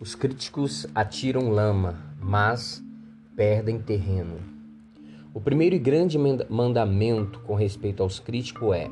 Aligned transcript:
Os 0.00 0.14
críticos 0.14 0.86
atiram 0.94 1.50
lama, 1.50 1.96
mas 2.20 2.80
perdem 3.34 3.80
terreno. 3.80 4.36
O 5.34 5.40
primeiro 5.40 5.74
e 5.74 5.78
grande 5.80 6.16
mandamento 6.48 7.40
com 7.40 7.56
respeito 7.56 8.00
aos 8.00 8.20
críticos 8.20 8.76
é: 8.76 8.88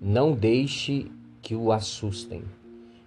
não 0.00 0.32
deixe 0.32 1.12
que 1.42 1.54
o 1.54 1.70
assustem. 1.70 2.42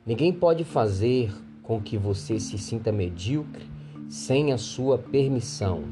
Ninguém 0.06 0.32
pode 0.32 0.64
fazer 0.64 1.34
com 1.64 1.82
que 1.82 1.98
você 1.98 2.40
se 2.40 2.56
sinta 2.60 2.92
medíocre 2.92 3.66
sem 4.08 4.54
a 4.54 4.58
sua 4.60 4.96
permissão. 4.96 5.86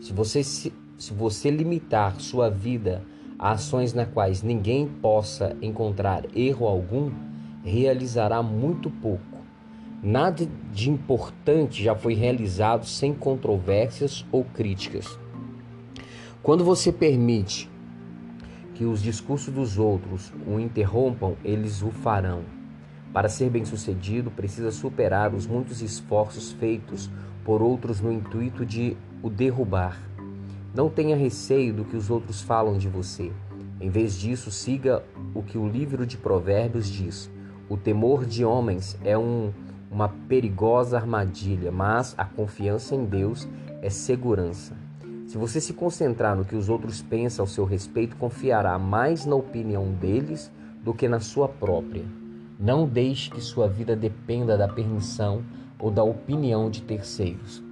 Se 0.00 0.12
você, 0.12 0.44
se, 0.44 0.72
se 0.96 1.12
você 1.12 1.50
limitar 1.50 2.20
sua 2.20 2.48
vida 2.48 3.02
a 3.36 3.50
ações 3.50 3.92
na 3.92 4.06
quais 4.06 4.40
ninguém 4.40 4.86
possa 4.86 5.56
encontrar 5.60 6.24
erro 6.32 6.68
algum, 6.68 7.10
realizará 7.64 8.40
muito 8.40 8.88
pouco. 8.88 9.35
Nada 10.02 10.46
de 10.72 10.90
importante 10.90 11.82
já 11.82 11.94
foi 11.94 12.14
realizado 12.14 12.86
sem 12.86 13.14
controvérsias 13.14 14.24
ou 14.30 14.44
críticas. 14.44 15.18
Quando 16.42 16.64
você 16.64 16.92
permite 16.92 17.68
que 18.74 18.84
os 18.84 19.02
discursos 19.02 19.52
dos 19.52 19.78
outros 19.78 20.32
o 20.46 20.60
interrompam, 20.60 21.34
eles 21.42 21.82
o 21.82 21.90
farão. 21.90 22.42
Para 23.12 23.28
ser 23.28 23.48
bem-sucedido, 23.48 24.30
precisa 24.30 24.70
superar 24.70 25.34
os 25.34 25.46
muitos 25.46 25.80
esforços 25.80 26.52
feitos 26.52 27.10
por 27.42 27.62
outros 27.62 28.00
no 28.00 28.12
intuito 28.12 28.66
de 28.66 28.96
o 29.22 29.30
derrubar. 29.30 29.98
Não 30.74 30.90
tenha 30.90 31.16
receio 31.16 31.72
do 31.72 31.84
que 31.84 31.96
os 31.96 32.10
outros 32.10 32.42
falam 32.42 32.76
de 32.76 32.88
você. 32.88 33.32
Em 33.80 33.88
vez 33.88 34.18
disso, 34.18 34.50
siga 34.50 35.02
o 35.34 35.42
que 35.42 35.56
o 35.56 35.66
livro 35.66 36.06
de 36.06 36.18
Provérbios 36.18 36.90
diz: 36.90 37.30
O 37.68 37.76
temor 37.76 38.26
de 38.26 38.44
homens 38.44 38.98
é 39.02 39.16
um 39.16 39.52
uma 39.96 40.10
perigosa 40.28 40.98
armadilha, 40.98 41.72
mas 41.72 42.14
a 42.18 42.24
confiança 42.26 42.94
em 42.94 43.06
Deus 43.06 43.48
é 43.80 43.88
segurança. 43.88 44.76
Se 45.26 45.38
você 45.38 45.58
se 45.58 45.72
concentrar 45.72 46.36
no 46.36 46.44
que 46.44 46.54
os 46.54 46.68
outros 46.68 47.00
pensam 47.00 47.44
ao 47.44 47.46
seu 47.46 47.64
respeito, 47.64 48.14
confiará 48.16 48.78
mais 48.78 49.24
na 49.24 49.34
opinião 49.34 49.90
deles 49.92 50.52
do 50.84 50.92
que 50.92 51.08
na 51.08 51.18
sua 51.18 51.48
própria. 51.48 52.04
Não 52.60 52.86
deixe 52.86 53.30
que 53.30 53.40
sua 53.40 53.68
vida 53.68 53.96
dependa 53.96 54.54
da 54.54 54.68
permissão 54.68 55.42
ou 55.78 55.90
da 55.90 56.02
opinião 56.02 56.68
de 56.68 56.82
terceiros. 56.82 57.64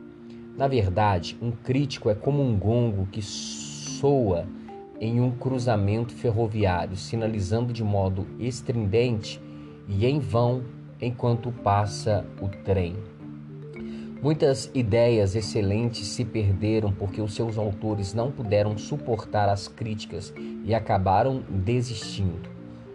Na 0.56 0.66
verdade, 0.66 1.36
um 1.42 1.50
crítico 1.50 2.08
é 2.08 2.14
como 2.14 2.42
um 2.42 2.56
gongo 2.58 3.06
que 3.12 3.20
soa 3.20 4.46
em 4.98 5.20
um 5.20 5.30
cruzamento 5.30 6.14
ferroviário, 6.14 6.96
sinalizando 6.96 7.70
de 7.70 7.84
modo 7.84 8.26
estridente 8.38 9.38
e 9.86 10.06
em 10.06 10.18
vão 10.18 10.62
enquanto 11.04 11.52
passa 11.52 12.24
o 12.40 12.48
trem. 12.48 12.96
Muitas 14.22 14.70
ideias 14.72 15.36
excelentes 15.36 16.06
se 16.06 16.24
perderam 16.24 16.90
porque 16.90 17.20
os 17.20 17.34
seus 17.34 17.58
autores 17.58 18.14
não 18.14 18.30
puderam 18.30 18.78
suportar 18.78 19.50
as 19.50 19.68
críticas 19.68 20.32
e 20.64 20.74
acabaram 20.74 21.42
desistindo. 21.50 22.48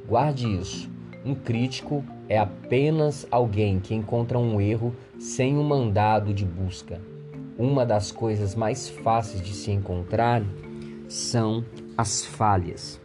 Guarde 0.07 0.47
isso. 0.47 0.89
Um 1.23 1.35
crítico 1.35 2.03
é 2.27 2.39
apenas 2.39 3.27
alguém 3.29 3.79
que 3.79 3.93
encontra 3.93 4.39
um 4.39 4.59
erro 4.59 4.95
sem 5.19 5.55
um 5.55 5.63
mandado 5.63 6.33
de 6.33 6.45
busca. 6.45 6.99
Uma 7.57 7.85
das 7.85 8.11
coisas 8.11 8.55
mais 8.55 8.89
fáceis 8.89 9.43
de 9.43 9.53
se 9.53 9.69
encontrar 9.69 10.41
são 11.07 11.63
as 11.95 12.25
falhas. 12.25 12.99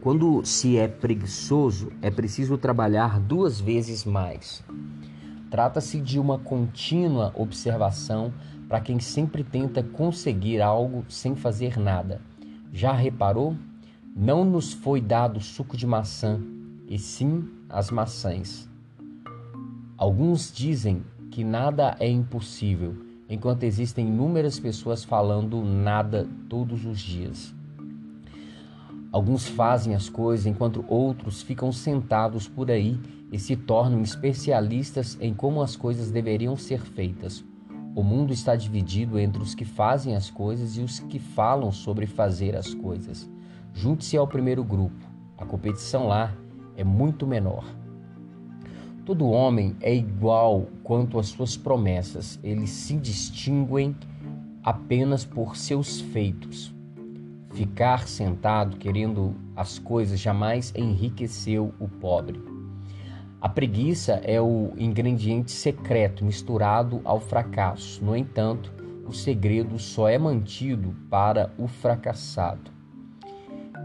Quando 0.00 0.44
se 0.44 0.76
é 0.76 0.86
preguiçoso, 0.86 1.90
é 2.00 2.08
preciso 2.08 2.56
trabalhar 2.56 3.18
duas 3.18 3.60
vezes 3.60 4.04
mais. 4.04 4.64
Trata-se 5.50 6.00
de 6.00 6.20
uma 6.20 6.38
contínua 6.38 7.32
observação 7.34 8.32
para 8.68 8.80
quem 8.80 9.00
sempre 9.00 9.42
tenta 9.42 9.82
conseguir 9.82 10.62
algo 10.62 11.04
sem 11.08 11.34
fazer 11.34 11.76
nada. 11.76 12.20
Já 12.72 12.92
reparou? 12.92 13.56
Não 14.14 14.44
nos 14.44 14.72
foi 14.72 15.00
dado 15.00 15.40
suco 15.40 15.76
de 15.76 15.86
maçã, 15.86 16.40
e 16.86 16.96
sim 16.96 17.48
as 17.68 17.90
maçãs. 17.90 18.68
Alguns 19.96 20.52
dizem 20.52 21.02
que 21.32 21.42
nada 21.42 21.96
é 21.98 22.08
impossível, 22.08 22.94
enquanto 23.28 23.64
existem 23.64 24.06
inúmeras 24.06 24.60
pessoas 24.60 25.02
falando 25.02 25.60
nada 25.64 26.28
todos 26.48 26.84
os 26.84 27.00
dias. 27.00 27.57
Alguns 29.10 29.48
fazem 29.48 29.94
as 29.94 30.08
coisas 30.08 30.46
enquanto 30.46 30.84
outros 30.86 31.40
ficam 31.40 31.72
sentados 31.72 32.46
por 32.46 32.70
aí 32.70 33.00
e 33.32 33.38
se 33.38 33.56
tornam 33.56 34.02
especialistas 34.02 35.16
em 35.20 35.32
como 35.32 35.62
as 35.62 35.76
coisas 35.76 36.10
deveriam 36.10 36.56
ser 36.56 36.80
feitas. 36.80 37.44
O 37.94 38.02
mundo 38.02 38.32
está 38.32 38.54
dividido 38.54 39.18
entre 39.18 39.42
os 39.42 39.54
que 39.54 39.64
fazem 39.64 40.14
as 40.14 40.30
coisas 40.30 40.76
e 40.76 40.82
os 40.82 41.00
que 41.00 41.18
falam 41.18 41.72
sobre 41.72 42.06
fazer 42.06 42.54
as 42.54 42.74
coisas. 42.74 43.28
Junte-se 43.72 44.16
ao 44.16 44.28
primeiro 44.28 44.62
grupo. 44.62 45.06
A 45.38 45.44
competição 45.44 46.06
lá 46.06 46.32
é 46.76 46.84
muito 46.84 47.26
menor. 47.26 47.64
Todo 49.06 49.30
homem 49.30 49.74
é 49.80 49.94
igual 49.94 50.66
quanto 50.82 51.18
às 51.18 51.28
suas 51.28 51.56
promessas. 51.56 52.38
Eles 52.42 52.70
se 52.70 52.94
distinguem 52.94 53.96
apenas 54.62 55.24
por 55.24 55.56
seus 55.56 56.00
feitos. 56.00 56.77
Ficar 57.50 58.06
sentado 58.06 58.76
querendo 58.76 59.34
as 59.56 59.78
coisas 59.78 60.20
jamais 60.20 60.72
enriqueceu 60.76 61.74
o 61.78 61.88
pobre. 61.88 62.40
A 63.40 63.48
preguiça 63.48 64.14
é 64.24 64.40
o 64.40 64.72
ingrediente 64.76 65.52
secreto 65.52 66.24
misturado 66.24 67.00
ao 67.04 67.20
fracasso. 67.20 68.04
No 68.04 68.16
entanto, 68.16 68.72
o 69.06 69.12
segredo 69.12 69.78
só 69.78 70.08
é 70.08 70.18
mantido 70.18 70.94
para 71.08 71.52
o 71.56 71.66
fracassado. 71.68 72.70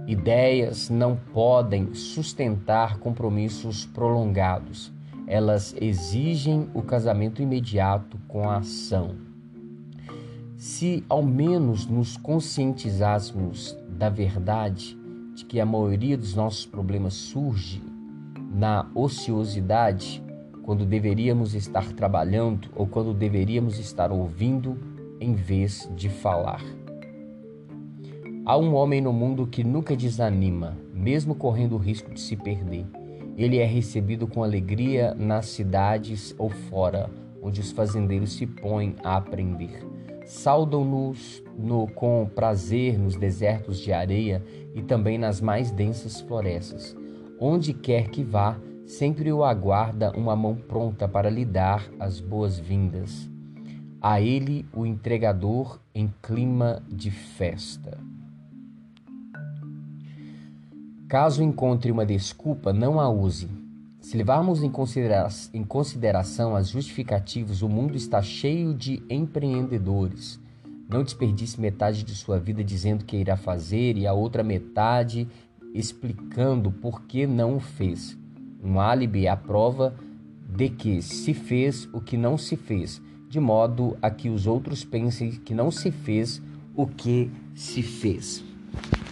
Ideias 0.05 0.89
não 0.89 1.15
podem 1.15 1.93
sustentar 1.93 2.97
compromissos 2.97 3.85
prolongados. 3.85 4.91
Elas 5.25 5.73
exigem 5.79 6.67
o 6.73 6.81
casamento 6.81 7.41
imediato 7.41 8.19
com 8.27 8.49
a 8.49 8.57
ação. 8.57 9.32
Se 10.65 11.03
ao 11.09 11.21
menos 11.21 11.87
nos 11.87 12.15
conscientizássemos 12.15 13.77
da 13.89 14.07
verdade 14.07 14.97
de 15.35 15.43
que 15.43 15.59
a 15.59 15.65
maioria 15.65 16.17
dos 16.17 16.35
nossos 16.35 16.65
problemas 16.65 17.15
surge 17.15 17.81
na 18.49 18.89
ociosidade, 18.95 20.23
quando 20.61 20.85
deveríamos 20.85 21.53
estar 21.53 21.91
trabalhando 21.91 22.69
ou 22.77 22.87
quando 22.87 23.13
deveríamos 23.13 23.77
estar 23.77 24.09
ouvindo 24.09 24.79
em 25.19 25.33
vez 25.33 25.91
de 25.97 26.07
falar. 26.07 26.63
Há 28.45 28.57
um 28.57 28.73
homem 28.73 29.01
no 29.01 29.11
mundo 29.11 29.45
que 29.45 29.65
nunca 29.65 29.97
desanima, 29.97 30.77
mesmo 30.93 31.35
correndo 31.35 31.75
o 31.75 31.77
risco 31.77 32.13
de 32.13 32.21
se 32.21 32.37
perder. 32.37 32.85
Ele 33.37 33.57
é 33.57 33.65
recebido 33.65 34.27
com 34.27 34.41
alegria 34.41 35.13
nas 35.13 35.47
cidades 35.47 36.33
ou 36.37 36.49
fora, 36.49 37.09
onde 37.41 37.59
os 37.59 37.73
fazendeiros 37.73 38.31
se 38.31 38.47
põem 38.47 38.95
a 39.03 39.17
aprender. 39.17 39.91
Saudam-nos 40.25 41.43
no, 41.57 41.87
com 41.87 42.29
prazer 42.33 42.97
nos 42.97 43.15
desertos 43.15 43.79
de 43.79 43.91
areia 43.91 44.43
e 44.73 44.81
também 44.81 45.17
nas 45.17 45.41
mais 45.41 45.71
densas 45.71 46.21
florestas. 46.21 46.95
Onde 47.39 47.73
quer 47.73 48.09
que 48.09 48.23
vá, 48.23 48.57
sempre 48.85 49.31
o 49.31 49.43
aguarda 49.43 50.11
uma 50.17 50.35
mão 50.35 50.55
pronta 50.55 51.07
para 51.07 51.29
lhe 51.29 51.45
dar 51.45 51.89
as 51.99 52.19
boas-vindas. 52.19 53.29
A 54.01 54.21
ele 54.21 54.65
o 54.73 54.85
entregador 54.85 55.79
em 55.93 56.13
clima 56.21 56.83
de 56.89 57.11
festa. 57.11 57.97
Caso 61.07 61.43
encontre 61.43 61.91
uma 61.91 62.05
desculpa, 62.05 62.73
não 62.73 62.99
a 62.99 63.09
use 63.09 63.62
se 64.03 64.17
levarmos 64.17 64.61
em, 64.61 64.69
considera 64.69 65.29
em 65.53 65.63
consideração 65.63 66.57
as 66.57 66.67
justificativas, 66.67 67.61
o 67.61 67.69
mundo 67.69 67.95
está 67.95 68.21
cheio 68.21 68.73
de 68.73 69.01
empreendedores. 69.09 70.37
Não 70.89 71.03
desperdice 71.03 71.59
metade 71.59 72.03
de 72.03 72.13
sua 72.13 72.37
vida 72.37 72.61
dizendo 72.61 73.05
que 73.05 73.15
irá 73.15 73.37
fazer 73.37 73.97
e 73.97 74.05
a 74.05 74.11
outra 74.11 74.43
metade 74.43 75.25
explicando 75.73 76.69
por 76.69 77.03
que 77.03 77.25
não 77.25 77.55
o 77.55 77.59
fez. 77.61 78.17
Um 78.61 78.77
álibi 78.77 79.25
é 79.25 79.29
a 79.29 79.37
prova 79.37 79.95
de 80.49 80.67
que 80.67 81.01
se 81.01 81.33
fez 81.33 81.87
o 81.93 82.01
que 82.01 82.17
não 82.17 82.37
se 82.37 82.57
fez, 82.57 83.01
de 83.29 83.39
modo 83.39 83.97
a 84.01 84.11
que 84.11 84.29
os 84.29 84.45
outros 84.45 84.83
pensem 84.83 85.31
que 85.31 85.53
não 85.53 85.71
se 85.71 85.91
fez 85.91 86.41
o 86.75 86.85
que 86.85 87.31
se 87.55 87.81
fez. 87.81 88.43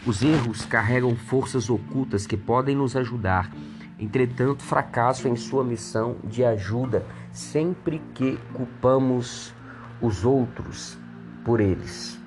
Os 0.05 0.21
erros 0.21 0.65
carregam 0.65 1.15
forças 1.15 1.69
ocultas 1.69 2.27
que 2.27 2.35
podem 2.35 2.75
nos 2.75 2.93
ajudar 2.97 3.55
Entretanto, 4.01 4.63
fracasso 4.63 5.27
em 5.27 5.35
sua 5.35 5.63
missão 5.63 6.15
de 6.23 6.43
ajuda 6.43 7.05
sempre 7.31 8.01
que 8.15 8.35
culpamos 8.51 9.53
os 10.01 10.25
outros 10.25 10.97
por 11.45 11.59
eles. 11.59 12.19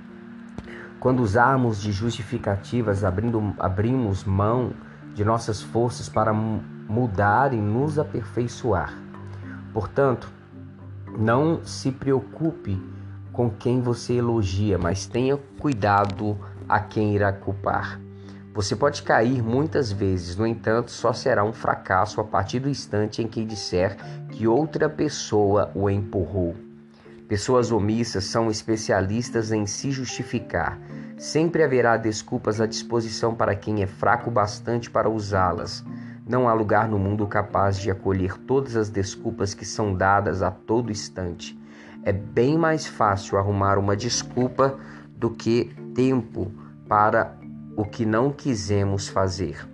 Quando 1.01 1.21
usarmos 1.21 1.83
de 1.83 1.91
justificativas, 1.91 3.03
abrindo, 3.03 3.53
abrimos 3.59 4.23
mão 4.23 4.73
de 5.15 5.25
nossas 5.25 5.63
forças 5.63 6.09
para 6.09 6.33
mudar 6.33 7.53
e 7.53 7.57
nos 7.57 7.99
aperfeiçoar. 7.99 8.95
Portanto, 9.73 10.33
não 11.19 11.65
se 11.65 11.91
preocupe 11.91 12.81
com 13.33 13.51
quem 13.51 13.81
você 13.81 14.15
elogia, 14.15 14.79
mas 14.79 15.07
tenha 15.07 15.37
cuidado 15.59 16.39
a 16.69 16.79
quem 16.79 17.17
irá 17.17 17.33
culpar. 17.33 18.04
Você 18.55 18.77
pode 18.77 19.03
cair 19.03 19.43
muitas 19.43 19.91
vezes, 19.91 20.37
no 20.37 20.47
entanto, 20.47 20.93
só 20.93 21.13
será 21.13 21.43
um 21.43 21.53
fracasso 21.53 22.21
a 22.21 22.25
partir 22.25 22.61
do 22.61 22.69
instante 22.69 23.21
em 23.21 23.27
que 23.27 23.45
disser 23.45 23.97
que 24.31 24.47
outra 24.47 24.89
pessoa 24.89 25.73
o 25.75 25.91
empurrou. 25.91 26.55
Pessoas 27.27 27.73
omissas 27.73 28.23
são 28.27 28.49
especialistas 28.49 29.51
em 29.51 29.67
se 29.67 29.91
justificar. 29.91 30.79
Sempre 31.19 31.65
haverá 31.65 31.97
desculpas 31.97 32.61
à 32.61 32.67
disposição 32.67 33.35
para 33.35 33.57
quem 33.57 33.83
é 33.83 33.89
fraco 33.89 34.31
bastante 34.31 34.89
para 34.89 35.11
usá-las. 35.11 35.85
Não 36.25 36.49
há 36.49 36.53
lugar 36.53 36.89
no 36.89 36.97
mundo 36.97 37.27
capaz 37.27 37.77
de 37.77 37.91
acolher 37.91 38.39
todas 38.39 38.77
as 38.77 38.89
desculpas 38.89 39.53
que 39.53 39.65
são 39.65 39.93
dadas 39.93 40.43
a 40.43 40.53
todo 40.53 40.93
instante. 40.93 41.59
É 42.05 42.13
bem 42.13 42.57
mais 42.57 42.87
fácil 42.87 43.37
arrumar 43.37 43.79
uma 43.79 43.97
desculpa 43.97 44.79
do 45.17 45.29
que 45.29 45.75
tempo 45.93 46.53
para 46.89 47.35
o 47.77 47.85
que 47.85 48.05
não 48.05 48.31
quisemos 48.31 49.09
fazer. 49.09 49.67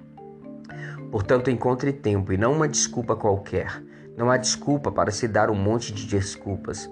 Portanto, 1.11 1.51
encontre 1.51 1.93
tempo 1.93 2.33
e 2.33 2.37
não 2.37 2.53
uma 2.53 2.69
desculpa 2.69 3.17
qualquer. 3.17 3.83
Não 4.17 4.31
há 4.31 4.37
desculpa 4.37 4.93
para 4.93 5.11
se 5.11 5.27
dar 5.27 5.51
um 5.51 5.55
monte 5.55 5.93
de 5.93 6.07
desculpas. 6.07 6.89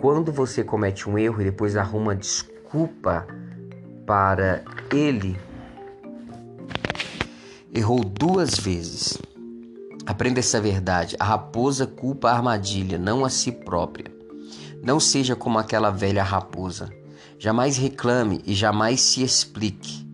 Quando 0.00 0.32
você 0.32 0.62
comete 0.62 1.08
um 1.08 1.18
erro 1.18 1.40
e 1.40 1.44
depois 1.44 1.76
arruma 1.76 2.14
desculpa 2.14 3.26
para 4.06 4.62
ele, 4.92 5.38
errou 7.74 8.04
duas 8.04 8.58
vezes. 8.58 9.18
Aprenda 10.06 10.40
essa 10.40 10.60
verdade. 10.60 11.16
A 11.18 11.24
raposa 11.24 11.86
culpa 11.86 12.30
a 12.30 12.36
armadilha, 12.36 12.98
não 12.98 13.24
a 13.24 13.30
si 13.30 13.52
própria. 13.52 14.06
Não 14.82 14.98
seja 14.98 15.36
como 15.36 15.58
aquela 15.58 15.90
velha 15.90 16.22
raposa. 16.22 16.90
Jamais 17.38 17.76
reclame 17.76 18.42
e 18.46 18.54
jamais 18.54 19.00
se 19.00 19.22
explique. 19.22 20.09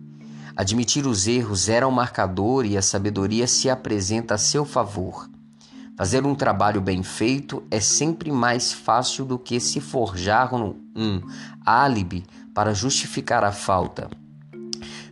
Admitir 0.57 1.05
os 1.05 1.27
erros 1.27 1.69
era 1.69 1.87
um 1.87 1.91
marcador 1.91 2.65
e 2.65 2.75
a 2.75 2.81
sabedoria 2.81 3.45
se 3.45 3.69
apresenta 3.69 4.33
a 4.33 4.37
seu 4.39 4.65
favor. 4.65 5.29
Fazer 5.95 6.25
um 6.25 6.33
trabalho 6.33 6.81
bem 6.81 7.03
feito 7.03 7.61
é 7.69 7.79
sempre 7.79 8.31
mais 8.31 8.73
fácil 8.73 9.23
do 9.23 9.37
que 9.37 9.59
se 9.59 9.79
forjar 9.79 10.55
um, 10.55 11.21
álibi 11.63 12.25
para 12.55 12.73
justificar 12.73 13.43
a 13.43 13.51
falta. 13.51 14.09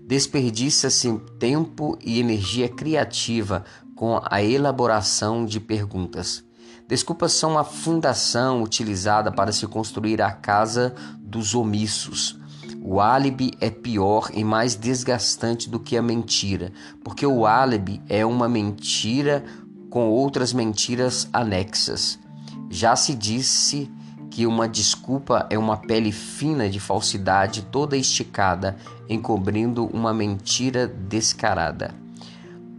Desperdiça-se 0.01 1.15
tempo 1.37 1.95
e 2.03 2.19
energia 2.19 2.67
criativa 2.67 3.63
com 3.95 4.19
a 4.25 4.41
elaboração 4.41 5.45
de 5.45 5.59
perguntas. 5.59 6.43
Desculpas 6.87 7.33
são 7.33 7.55
a 7.55 7.63
fundação 7.63 8.63
utilizada 8.63 9.31
para 9.31 9.51
se 9.51 9.67
construir 9.67 10.23
a 10.23 10.31
casa 10.31 10.95
dos 11.19 11.53
omissos. 11.53 12.39
O 12.87 13.01
álibi 13.01 13.51
é 13.59 13.71
pior 13.71 14.29
e 14.31 14.43
mais 14.43 14.75
desgastante 14.75 15.67
do 15.67 15.79
que 15.79 15.97
a 15.97 16.03
mentira, 16.03 16.71
porque 17.03 17.25
o 17.25 17.47
álibi 17.47 17.99
é 18.07 18.23
uma 18.23 18.47
mentira 18.47 19.43
com 19.89 20.07
outras 20.07 20.53
mentiras 20.53 21.27
anexas. 21.33 22.19
Já 22.69 22.95
se 22.95 23.15
disse 23.15 23.91
que 24.29 24.45
uma 24.45 24.69
desculpa 24.69 25.47
é 25.49 25.57
uma 25.57 25.77
pele 25.77 26.11
fina 26.11 26.69
de 26.69 26.79
falsidade 26.79 27.63
toda 27.63 27.97
esticada, 27.97 28.77
encobrindo 29.09 29.87
uma 29.87 30.13
mentira 30.13 30.85
descarada. 30.85 31.91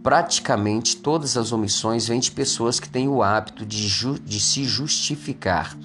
Praticamente 0.01 0.95
todas 0.95 1.35
as 1.35 1.51
omissões 1.51 2.07
vêm 2.07 2.21
de 2.21 2.31
pessoas 2.31 2.79
que 2.79 2.87
têm 2.87 3.09
o 3.09 3.21
hábito 3.21 3.65
de, 3.65 3.89
de 4.23 4.39
se 4.39 4.63
justificar 4.63 5.75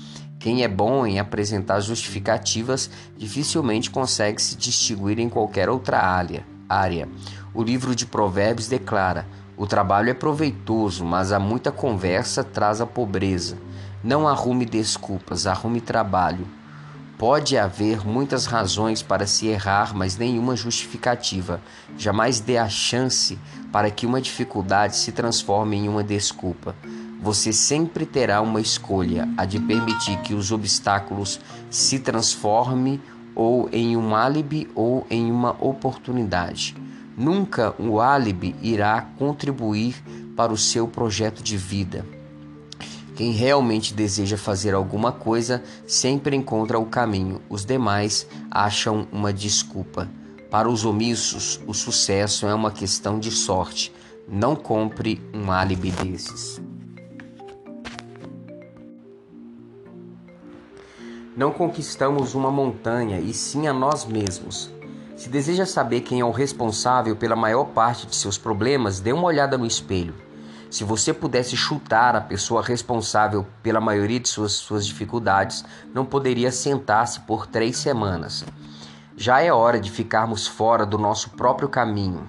quem 0.42 0.64
é 0.64 0.68
bom 0.68 1.06
em 1.06 1.20
apresentar 1.20 1.78
justificativas 1.78 2.90
dificilmente 3.16 3.88
consegue 3.88 4.42
se 4.42 4.56
distinguir 4.56 5.20
em 5.20 5.28
qualquer 5.28 5.68
outra 5.68 6.00
área. 6.68 7.08
O 7.54 7.62
livro 7.62 7.94
de 7.94 8.04
Provérbios 8.04 8.66
declara: 8.66 9.24
O 9.56 9.68
trabalho 9.68 10.10
é 10.10 10.14
proveitoso, 10.14 11.04
mas 11.04 11.30
há 11.30 11.38
muita 11.38 11.70
conversa 11.70 12.42
traz 12.42 12.80
a 12.80 12.86
pobreza. 12.86 13.56
Não 14.02 14.26
arrume 14.26 14.66
desculpas, 14.66 15.46
arrume 15.46 15.80
trabalho. 15.80 16.44
Pode 17.16 17.56
haver 17.56 18.04
muitas 18.04 18.46
razões 18.46 19.00
para 19.00 19.28
se 19.28 19.46
errar, 19.46 19.94
mas 19.94 20.16
nenhuma 20.16 20.56
justificativa. 20.56 21.60
Jamais 21.96 22.40
dê 22.40 22.58
a 22.58 22.68
chance 22.68 23.38
para 23.70 23.92
que 23.92 24.06
uma 24.06 24.20
dificuldade 24.20 24.96
se 24.96 25.12
transforme 25.12 25.76
em 25.76 25.88
uma 25.88 26.02
desculpa 26.02 26.74
você 27.22 27.52
sempre 27.52 28.04
terá 28.04 28.40
uma 28.42 28.60
escolha: 28.60 29.28
a 29.36 29.44
de 29.44 29.60
permitir 29.60 30.18
que 30.18 30.34
os 30.34 30.50
obstáculos 30.50 31.38
se 31.70 32.00
transformem 32.00 33.00
ou 33.34 33.68
em 33.72 33.96
um 33.96 34.14
álibi 34.14 34.68
ou 34.74 35.06
em 35.08 35.30
uma 35.30 35.52
oportunidade. 35.64 36.76
Nunca 37.16 37.74
o 37.78 38.00
álibi 38.00 38.56
irá 38.60 39.00
contribuir 39.18 40.02
para 40.36 40.52
o 40.52 40.58
seu 40.58 40.88
projeto 40.88 41.42
de 41.42 41.56
vida. 41.56 42.04
Quem 43.14 43.30
realmente 43.32 43.94
deseja 43.94 44.36
fazer 44.36 44.74
alguma 44.74 45.12
coisa 45.12 45.62
sempre 45.86 46.34
encontra 46.34 46.78
o 46.78 46.86
caminho, 46.86 47.40
os 47.48 47.64
demais 47.64 48.26
acham 48.50 49.06
uma 49.12 49.32
desculpa. 49.32 50.08
Para 50.50 50.68
os 50.68 50.84
omissos, 50.84 51.60
o 51.66 51.72
sucesso 51.72 52.46
é 52.46 52.54
uma 52.54 52.70
questão 52.70 53.18
de 53.18 53.30
sorte. 53.30 53.92
Não 54.28 54.56
compre 54.56 55.20
um 55.32 55.50
álibi 55.50 55.90
desses. 55.90 56.60
Não 61.34 61.50
conquistamos 61.50 62.34
uma 62.34 62.50
montanha, 62.50 63.18
e 63.18 63.32
sim 63.32 63.66
a 63.66 63.72
nós 63.72 64.04
mesmos. 64.04 64.70
Se 65.16 65.30
deseja 65.30 65.64
saber 65.64 66.02
quem 66.02 66.20
é 66.20 66.24
o 66.24 66.30
responsável 66.30 67.16
pela 67.16 67.34
maior 67.34 67.64
parte 67.66 68.06
de 68.06 68.14
seus 68.14 68.36
problemas, 68.36 69.00
dê 69.00 69.14
uma 69.14 69.24
olhada 69.24 69.56
no 69.56 69.64
espelho. 69.64 70.14
Se 70.70 70.84
você 70.84 71.12
pudesse 71.12 71.56
chutar 71.56 72.14
a 72.14 72.20
pessoa 72.20 72.62
responsável 72.62 73.46
pela 73.62 73.80
maioria 73.80 74.20
de 74.20 74.28
suas, 74.28 74.52
suas 74.52 74.86
dificuldades, 74.86 75.64
não 75.94 76.04
poderia 76.04 76.52
sentar-se 76.52 77.20
por 77.20 77.46
três 77.46 77.78
semanas. 77.78 78.44
Já 79.16 79.40
é 79.40 79.50
hora 79.50 79.80
de 79.80 79.90
ficarmos 79.90 80.46
fora 80.46 80.84
do 80.84 80.98
nosso 80.98 81.30
próprio 81.30 81.68
caminho. 81.68 82.28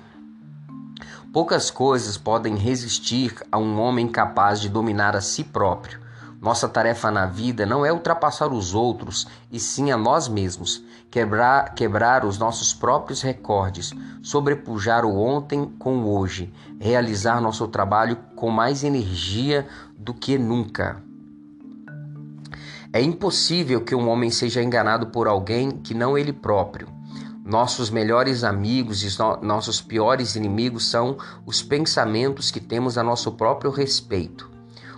Poucas 1.34 1.70
coisas 1.72 2.18
podem 2.18 2.56
resistir 2.56 3.36
a 3.52 3.58
um 3.58 3.82
homem 3.82 4.08
capaz 4.08 4.62
de 4.62 4.70
dominar 4.70 5.16
a 5.16 5.22
si 5.22 5.44
próprio. 5.44 6.03
Nossa 6.44 6.68
tarefa 6.68 7.10
na 7.10 7.26
vida 7.26 7.66
não 7.66 7.86
é 7.86 7.94
ultrapassar 7.94 8.52
os 8.52 8.76
outros, 8.76 9.26
e 9.50 9.58
sim 9.62 9.92
a 9.92 9.98
nós 9.98 10.28
mesmos, 10.28 10.84
quebrar, 11.10 11.74
quebrar 11.74 12.26
os 12.26 12.38
nossos 12.38 12.74
próprios 12.74 13.22
recordes, 13.22 13.94
sobrepujar 14.22 15.06
o 15.06 15.18
ontem 15.18 15.72
com 15.80 16.00
o 16.00 16.18
hoje, 16.18 16.54
realizar 16.82 17.40
nosso 17.40 17.66
trabalho 17.70 18.18
com 18.36 18.50
mais 18.50 18.84
energia 18.84 19.66
do 19.98 20.14
que 20.14 20.38
nunca. 20.38 21.02
É 22.92 23.02
impossível 23.02 23.80
que 23.80 23.96
um 23.96 24.10
homem 24.10 24.30
seja 24.30 24.62
enganado 24.62 25.08
por 25.08 25.30
alguém 25.30 25.72
que 25.72 25.94
não 25.94 26.18
ele 26.18 26.34
próprio. 26.34 26.90
Nossos 27.46 27.90
melhores 27.90 28.44
amigos 28.44 29.02
e 29.02 29.18
nossos 29.42 29.80
piores 29.80 30.36
inimigos 30.36 30.90
são 30.90 31.18
os 31.46 31.64
pensamentos 31.64 32.52
que 32.52 32.60
temos 32.60 32.98
a 32.98 33.04
nosso 33.04 33.32
próprio 33.32 33.72
respeito. 33.72 34.53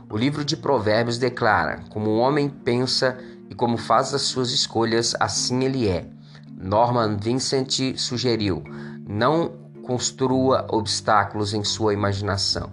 O 0.08 0.18
livro 0.18 0.46
de 0.46 0.56
Provérbios 0.56 1.18
declara: 1.18 1.80
Como 1.90 2.12
o 2.12 2.18
homem 2.18 2.48
pensa 2.48 3.18
e 3.50 3.56
como 3.56 3.76
faz 3.76 4.14
as 4.14 4.22
suas 4.22 4.52
escolhas, 4.52 5.16
assim 5.20 5.64
ele 5.64 5.88
é. 5.88 6.06
Norman 6.56 7.18
Vincent 7.18 7.98
sugeriu: 7.98 8.64
Não 9.08 9.54
construa 9.84 10.68
obstáculos 10.70 11.54
em 11.54 11.64
sua 11.64 11.92
imaginação. 11.92 12.70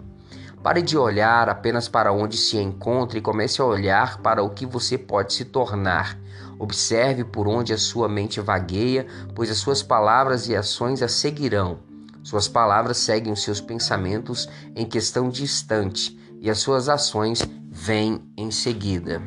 Pare 0.63 0.83
de 0.83 0.97
olhar 0.97 1.49
apenas 1.49 1.89
para 1.89 2.13
onde 2.13 2.37
se 2.37 2.59
encontra 2.59 3.19
e 3.19 3.23
comece 3.23 3.61
a 3.61 3.65
olhar 3.65 4.19
para 4.19 4.43
o 4.43 4.51
que 4.51 4.67
você 4.67 4.99
pode 4.99 5.33
se 5.33 5.47
tornar. 5.47 6.19
Observe 6.59 7.25
por 7.25 7.49
onde 7.49 7.73
a 7.73 7.79
sua 7.79 8.09
mente 8.09 8.41
vagueia, 8.41 9.07
pois 9.35 9.51
as 9.51 9.57
suas 9.57 9.83
palavras 9.83 10.49
e 10.49 10.55
ações 10.55 11.03
a 11.03 11.09
seguirão. 11.09 11.79
Suas 12.23 12.47
palavras 12.47 12.99
seguem 12.99 13.33
os 13.33 13.43
seus 13.43 13.61
pensamentos 13.61 14.49
em 14.77 14.87
questão 14.87 15.29
distante 15.29 16.21
e 16.43 16.51
as 16.51 16.59
suas 16.59 16.89
ações 16.89 17.41
vêm 17.71 18.21
em 18.37 18.51
seguida. 18.51 19.23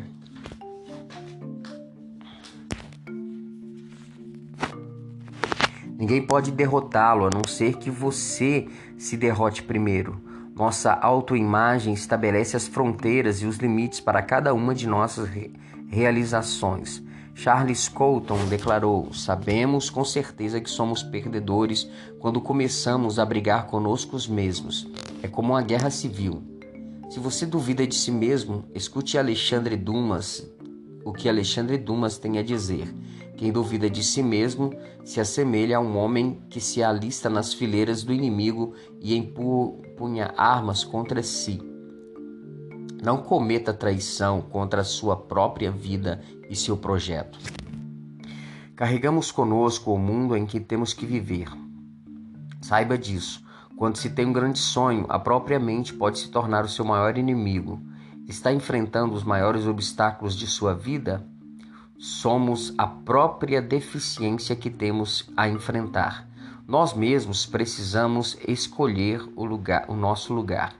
Ninguém 5.97 6.21
pode 6.21 6.51
derrotá-lo 6.51 7.25
a 7.25 7.29
não 7.33 7.47
ser 7.47 7.77
que 7.77 7.89
você 7.89 8.67
se 8.97 9.15
derrote 9.15 9.63
primeiro. 9.63 10.21
Nossa 10.53 10.91
autoimagem 10.91 11.93
estabelece 11.93 12.57
as 12.57 12.67
fronteiras 12.67 13.41
e 13.41 13.45
os 13.45 13.57
limites 13.57 14.01
para 14.01 14.21
cada 14.21 14.53
uma 14.53 14.75
de 14.75 14.85
nossas 14.85 15.29
re 15.29 15.53
realizações. 15.87 17.01
Charles 17.33 17.87
Colton 17.87 18.45
declarou: 18.49 19.13
Sabemos 19.13 19.89
com 19.89 20.03
certeza 20.03 20.59
que 20.59 20.69
somos 20.69 21.01
perdedores 21.01 21.89
quando 22.19 22.41
começamos 22.41 23.19
a 23.19 23.25
brigar 23.25 23.67
conosco 23.67 24.17
mesmos. 24.29 24.87
É 25.23 25.27
como 25.27 25.53
uma 25.53 25.61
guerra 25.61 25.89
civil. 25.89 26.54
Se 27.09 27.19
você 27.19 27.45
duvida 27.45 27.85
de 27.85 27.95
si 27.95 28.11
mesmo, 28.11 28.65
escute 28.73 29.17
Alexandre 29.17 29.77
Dumas, 29.77 30.45
o 31.03 31.13
que 31.13 31.29
Alexandre 31.29 31.77
Dumas 31.77 32.17
tem 32.17 32.39
a 32.39 32.43
dizer. 32.43 32.93
Quem 33.37 33.51
duvida 33.51 33.89
de 33.89 34.03
si 34.03 34.23
mesmo 34.23 34.73
se 35.03 35.19
assemelha 35.19 35.77
a 35.77 35.79
um 35.79 35.97
homem 35.97 36.41
que 36.49 36.59
se 36.59 36.81
alista 36.81 37.29
nas 37.29 37.53
fileiras 37.53 38.03
do 38.03 38.11
inimigo 38.11 38.73
e 38.99 39.15
empunha 39.15 40.33
armas 40.35 40.83
contra 40.83 41.21
si. 41.21 41.61
Não 43.03 43.17
cometa 43.17 43.73
traição 43.73 44.41
contra 44.41 44.81
a 44.81 44.85
sua 44.85 45.15
própria 45.15 45.69
vida 45.69 46.21
e 46.49 46.55
seu 46.55 46.75
projeto. 46.75 47.37
Carregamos 48.75 49.31
conosco 49.31 49.93
o 49.93 49.99
mundo 49.99 50.35
em 50.35 50.45
que 50.45 50.59
temos 50.59 50.93
que 50.93 51.05
viver. 51.05 51.49
Saiba 52.61 52.97
disso. 52.97 53.44
Quando 53.75 53.97
se 53.97 54.09
tem 54.09 54.25
um 54.25 54.33
grande 54.33 54.59
sonho, 54.59 55.05
a 55.09 55.19
própria 55.19 55.59
mente 55.59 55.93
pode 55.93 56.19
se 56.19 56.29
tornar 56.29 56.63
o 56.63 56.69
seu 56.69 56.85
maior 56.85 57.17
inimigo. 57.17 57.81
Está 58.25 58.53
enfrentando 58.53 59.13
os 59.13 59.23
maiores 59.23 59.67
obstáculos 59.67 60.33
de 60.33 60.47
sua 60.47 60.73
vida? 60.73 61.25
Somos 61.97 62.73
a 62.77 62.87
própria 62.87 63.61
deficiência 63.61 64.55
que 64.55 64.69
temos 64.69 65.29
a 65.35 65.49
enfrentar. 65.49 66.25
Nós 66.65 66.93
mesmos 66.93 67.45
precisamos 67.45 68.37
escolher 68.47 69.21
o 69.35 69.43
lugar, 69.43 69.85
o 69.89 69.93
nosso 69.93 70.33
lugar. 70.33 70.73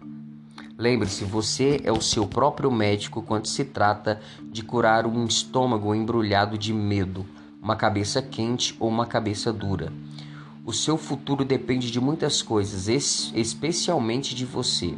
Lembre-se, 0.77 1.25
você 1.25 1.81
é 1.83 1.91
o 1.91 2.01
seu 2.01 2.25
próprio 2.25 2.71
médico 2.71 3.21
quando 3.21 3.45
se 3.45 3.65
trata 3.65 4.21
de 4.43 4.63
curar 4.63 5.05
um 5.05 5.25
estômago 5.25 5.93
embrulhado 5.93 6.57
de 6.57 6.73
medo, 6.73 7.25
uma 7.61 7.75
cabeça 7.75 8.21
quente 8.21 8.75
ou 8.79 8.89
uma 8.89 9.05
cabeça 9.05 9.53
dura. 9.53 9.91
O 10.65 10.73
seu 10.73 10.97
futuro 10.97 11.45
depende 11.45 11.91
de 11.91 12.01
muitas 12.01 12.41
coisas, 12.41 12.87
especialmente 13.35 14.33
de 14.33 14.45
você. 14.45 14.95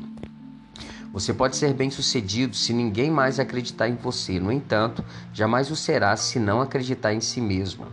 Você 1.12 1.33
pode 1.33 1.57
ser 1.57 1.74
bem-sucedido 1.74 2.55
se 2.55 2.71
ninguém 2.71 3.12
mais 3.12 3.38
acreditar 3.38 3.89
em 3.89 3.95
você. 3.95 4.39
No 4.39 4.50
entanto, 4.50 5.03
jamais 5.33 5.69
o 5.69 5.75
será 5.75 6.15
se 6.15 6.39
não 6.39 6.62
acreditar 6.62 7.13
em 7.13 7.19
si 7.19 7.41
mesmo. 7.41 7.86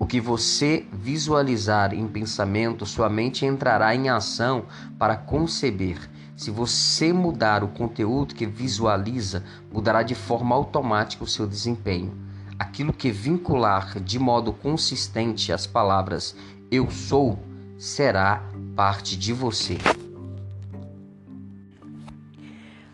O 0.00 0.04
que 0.04 0.20
você 0.20 0.84
visualizar 0.92 1.94
em 1.94 2.08
pensamento, 2.08 2.84
sua 2.84 3.08
mente 3.08 3.46
entrará 3.46 3.94
em 3.94 4.08
ação 4.08 4.64
para 4.98 5.16
conceber. 5.16 6.10
Se 6.36 6.50
você 6.50 7.12
mudar 7.12 7.62
o 7.62 7.68
conteúdo 7.68 8.34
que 8.34 8.46
visualiza, 8.46 9.44
mudará 9.72 10.02
de 10.02 10.16
forma 10.16 10.56
automática 10.56 11.22
o 11.22 11.28
seu 11.28 11.46
desempenho 11.46 12.25
aquilo 12.58 12.92
que 12.92 13.10
vincular 13.10 14.00
de 14.00 14.18
modo 14.18 14.52
consistente 14.52 15.52
as 15.52 15.66
palavras 15.66 16.36
eu 16.70 16.90
sou 16.90 17.38
será 17.78 18.42
parte 18.74 19.16
de 19.16 19.32
você. 19.32 19.76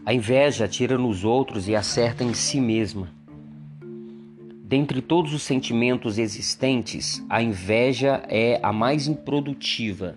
A 0.05 0.13
inveja 0.13 0.65
atira 0.65 0.99
nos 0.99 1.25
outros 1.25 1.69
e 1.69 1.77
acerta 1.77 2.25
em 2.25 2.35
si 2.35 2.61
mesma. 2.61 3.09
Dentre 4.65 5.01
todos 5.01 5.33
os 5.33 5.43
sentimentos 5.43 6.19
existentes, 6.19 7.25
a 7.29 7.41
inveja 7.43 8.23
é 8.29 8.59
a 8.63 8.73
mais 8.73 9.07
improdutiva. 9.07 10.17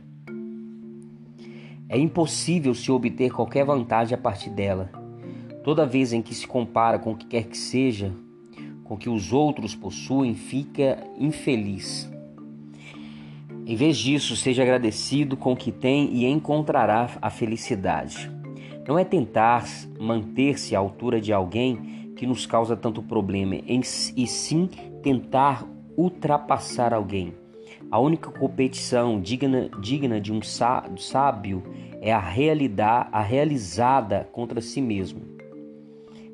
É 1.88 1.98
impossível 2.00 2.74
se 2.74 2.92
obter 2.92 3.32
qualquer 3.32 3.64
vantagem 3.64 4.16
a 4.16 4.18
partir 4.18 4.50
dela. 4.50 4.90
Toda 5.64 5.86
vez 5.86 6.14
em 6.14 6.22
que 6.22 6.34
se 6.34 6.48
compara 6.48 6.98
com 6.98 7.12
o 7.12 7.16
que 7.16 7.28
quer 7.28 7.44
que 7.44 7.58
seja, 7.58 8.12
com 8.86 8.96
que 8.96 9.10
os 9.10 9.34
outros 9.34 9.76
possuem, 9.76 10.34
fica 10.34 11.04
infeliz. 11.20 12.10
Em 13.66 13.76
vez 13.76 13.98
disso, 13.98 14.36
seja 14.36 14.62
agradecido 14.62 15.36
com 15.36 15.54
o 15.54 15.58
que 15.58 15.72
tem 15.72 16.14
e 16.14 16.26
encontrará 16.26 17.10
a 17.20 17.30
felicidade. 17.32 18.32
Não 18.88 18.98
é 18.98 19.04
tentar 19.04 19.66
manter-se 20.00 20.76
à 20.76 20.80
altura 20.80 21.20
de 21.20 21.34
alguém 21.34 22.14
que 22.16 22.28
nos 22.28 22.46
causa 22.46 22.78
tanto 22.78 23.02
problema, 23.02 23.56
e 23.66 24.28
sim 24.28 24.70
tentar 25.02 25.68
ultrapassar 25.98 26.94
alguém. 26.94 27.34
A 27.90 28.00
única 28.00 28.30
competição 28.30 29.20
digna, 29.20 29.70
digna 29.82 30.22
de 30.22 30.32
um 30.32 30.42
sábio 30.42 31.64
é 32.02 32.14
a 32.14 32.20
realidade, 32.20 33.10
a 33.12 33.22
realizada 33.22 34.30
contra 34.32 34.62
si 34.62 34.80
mesmo. 34.80 35.35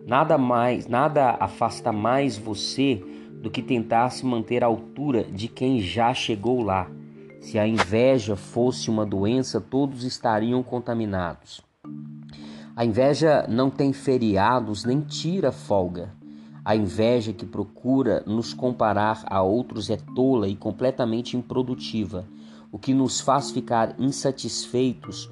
Nada 0.06 0.38
mais, 0.38 0.88
nada 0.88 1.38
afasta 1.40 1.92
mais 1.92 2.38
você 2.38 3.04
do 3.42 3.50
que 3.50 3.62
tentar 3.62 4.10
se 4.10 4.26
manter 4.26 4.64
à 4.64 4.68
altura 4.68 5.24
de 5.24 5.48
quem 5.48 5.80
já 5.80 6.14
chegou 6.14 6.62
lá. 6.62 6.90
Se 7.40 7.58
a 7.58 7.68
inveja 7.68 8.36
fosse 8.36 8.90
uma 8.90 9.06
doença, 9.06 9.60
todos 9.60 10.04
estariam 10.04 10.62
contaminados. 10.62 11.62
A 12.76 12.86
inveja 12.86 13.46
não 13.50 13.70
tem 13.70 13.94
feriados 13.94 14.86
nem 14.86 15.02
tira 15.02 15.52
folga. 15.52 16.14
A 16.64 16.76
inveja 16.76 17.34
que 17.34 17.46
procura 17.46 18.24
nos 18.26 18.54
comparar 18.54 19.24
a 19.26 19.42
outros 19.42 19.90
é 19.90 19.98
tola 20.16 20.48
e 20.48 20.56
completamente 20.56 21.36
improdutiva, 21.36 22.26
o 22.72 22.78
que 22.78 22.94
nos 22.94 23.20
faz 23.20 23.50
ficar 23.50 23.96
insatisfeitos 24.00 25.30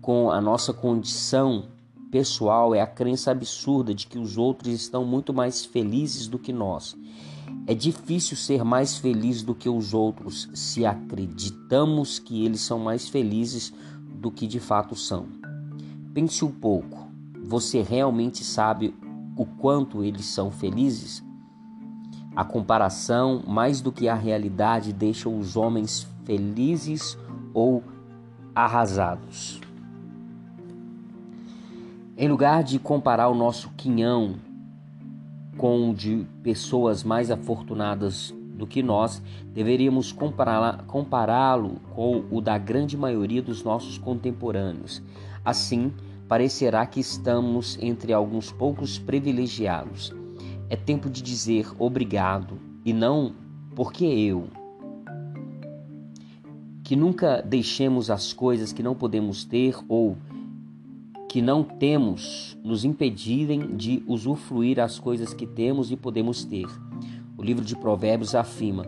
com 0.00 0.30
a 0.30 0.40
nossa 0.40 0.72
condição 0.72 1.64
pessoal 2.10 2.74
é 2.74 2.80
a 2.80 2.86
crença 2.86 3.30
absurda 3.30 3.94
de 3.94 4.06
que 4.06 4.18
os 4.18 4.36
outros 4.36 4.72
estão 4.72 5.04
muito 5.04 5.32
mais 5.32 5.64
felizes 5.64 6.26
do 6.26 6.38
que 6.38 6.52
nós. 6.52 6.96
É 7.66 7.74
difícil 7.74 8.36
ser 8.36 8.64
mais 8.64 8.96
feliz 8.96 9.42
do 9.42 9.54
que 9.54 9.68
os 9.68 9.92
outros 9.94 10.48
se 10.54 10.86
acreditamos 10.86 12.18
que 12.18 12.44
eles 12.44 12.60
são 12.60 12.78
mais 12.78 13.08
felizes 13.08 13.72
do 14.20 14.30
que 14.30 14.46
de 14.46 14.58
fato 14.58 14.94
são. 14.96 15.26
Pense 16.14 16.44
um 16.44 16.50
pouco. 16.50 17.08
Você 17.44 17.82
realmente 17.82 18.42
sabe 18.42 18.94
o 19.36 19.44
quanto 19.44 20.02
eles 20.02 20.26
são 20.26 20.50
felizes? 20.50 21.22
A 22.34 22.44
comparação, 22.44 23.42
mais 23.46 23.80
do 23.80 23.90
que 23.92 24.08
a 24.08 24.14
realidade, 24.14 24.92
deixa 24.92 25.28
os 25.28 25.56
homens 25.56 26.06
felizes 26.24 27.16
ou 27.54 27.82
arrasados. 28.54 29.60
Em 32.20 32.26
lugar 32.26 32.64
de 32.64 32.80
comparar 32.80 33.28
o 33.28 33.34
nosso 33.34 33.70
quinhão 33.76 34.40
com 35.56 35.88
o 35.88 35.94
de 35.94 36.26
pessoas 36.42 37.04
mais 37.04 37.30
afortunadas 37.30 38.34
do 38.56 38.66
que 38.66 38.82
nós, 38.82 39.22
deveríamos 39.54 40.10
compará-lo 40.10 41.80
com 41.94 42.24
o 42.28 42.40
da 42.40 42.58
grande 42.58 42.96
maioria 42.96 43.40
dos 43.40 43.62
nossos 43.62 43.98
contemporâneos. 43.98 45.00
Assim, 45.44 45.92
parecerá 46.26 46.84
que 46.86 46.98
estamos 46.98 47.78
entre 47.80 48.12
alguns 48.12 48.50
poucos 48.50 48.98
privilegiados. 48.98 50.12
É 50.68 50.74
tempo 50.74 51.08
de 51.08 51.22
dizer 51.22 51.70
obrigado 51.78 52.58
e 52.84 52.92
não 52.92 53.32
porque 53.76 54.04
eu. 54.04 54.48
Que 56.82 56.96
nunca 56.96 57.40
deixemos 57.42 58.10
as 58.10 58.32
coisas 58.32 58.72
que 58.72 58.82
não 58.82 58.96
podemos 58.96 59.44
ter 59.44 59.76
ou 59.88 60.16
que 61.28 61.42
não 61.42 61.62
temos 61.62 62.56
nos 62.64 62.84
impedirem 62.84 63.76
de 63.76 64.02
usufruir 64.06 64.80
as 64.80 64.98
coisas 64.98 65.34
que 65.34 65.46
temos 65.46 65.92
e 65.92 65.96
podemos 65.96 66.44
ter. 66.44 66.66
O 67.36 67.42
livro 67.42 67.64
de 67.64 67.76
Provérbios 67.76 68.34
afirma: 68.34 68.86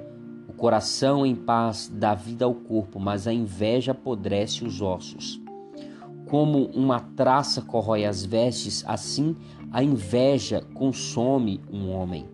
O 0.49 0.53
coração 0.53 1.27
em 1.27 1.37
paz 1.37 1.93
dá 1.93 2.15
vida 2.15 2.47
ao 2.47 2.55
corpo, 2.55 2.99
mas 2.99 3.27
a 3.27 3.33
inveja 3.33 3.93
apodrece 3.93 4.65
os 4.65 4.81
ossos. 4.81 5.41
Como 6.29 6.67
uma 6.67 7.01
traça 7.01 7.61
corrói 7.61 8.05
as 8.05 8.25
vestes, 8.25 8.85
assim 8.87 9.37
a 9.71 9.83
inveja 9.83 10.63
consome 10.75 11.61
um 11.71 11.91
homem. 11.91 12.27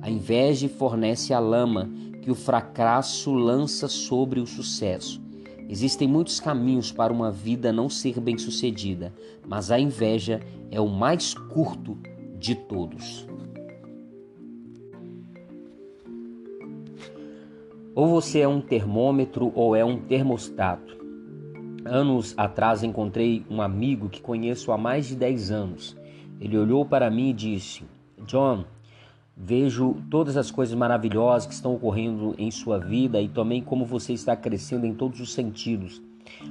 A 0.00 0.10
inveja 0.10 0.68
fornece 0.68 1.34
a 1.34 1.38
lama 1.38 1.90
que 2.22 2.30
o 2.30 2.34
fracasso 2.34 3.32
lança 3.34 3.88
sobre 3.88 4.38
o 4.38 4.46
sucesso. 4.46 5.27
Existem 5.68 6.08
muitos 6.08 6.40
caminhos 6.40 6.90
para 6.90 7.12
uma 7.12 7.30
vida 7.30 7.70
não 7.70 7.90
ser 7.90 8.18
bem-sucedida, 8.18 9.12
mas 9.46 9.70
a 9.70 9.78
inveja 9.78 10.40
é 10.70 10.80
o 10.80 10.88
mais 10.88 11.34
curto 11.34 11.98
de 12.38 12.54
todos. 12.54 13.26
Ou 17.94 18.06
você 18.06 18.40
é 18.40 18.48
um 18.48 18.60
termômetro 18.60 19.52
ou 19.54 19.76
é 19.76 19.84
um 19.84 19.98
termostato. 19.98 20.96
Anos 21.84 22.32
atrás 22.36 22.82
encontrei 22.82 23.44
um 23.50 23.60
amigo 23.60 24.08
que 24.08 24.22
conheço 24.22 24.72
há 24.72 24.78
mais 24.78 25.06
de 25.06 25.16
10 25.16 25.50
anos. 25.50 25.96
Ele 26.40 26.56
olhou 26.56 26.86
para 26.86 27.10
mim 27.10 27.30
e 27.30 27.32
disse: 27.32 27.84
John, 28.24 28.64
Vejo 29.40 29.94
todas 30.10 30.36
as 30.36 30.50
coisas 30.50 30.74
maravilhosas 30.74 31.46
que 31.46 31.54
estão 31.54 31.72
ocorrendo 31.72 32.34
em 32.36 32.50
sua 32.50 32.76
vida 32.76 33.22
e 33.22 33.28
também 33.28 33.62
como 33.62 33.84
você 33.84 34.12
está 34.12 34.34
crescendo 34.34 34.84
em 34.84 34.92
todos 34.92 35.20
os 35.20 35.32
sentidos. 35.32 36.02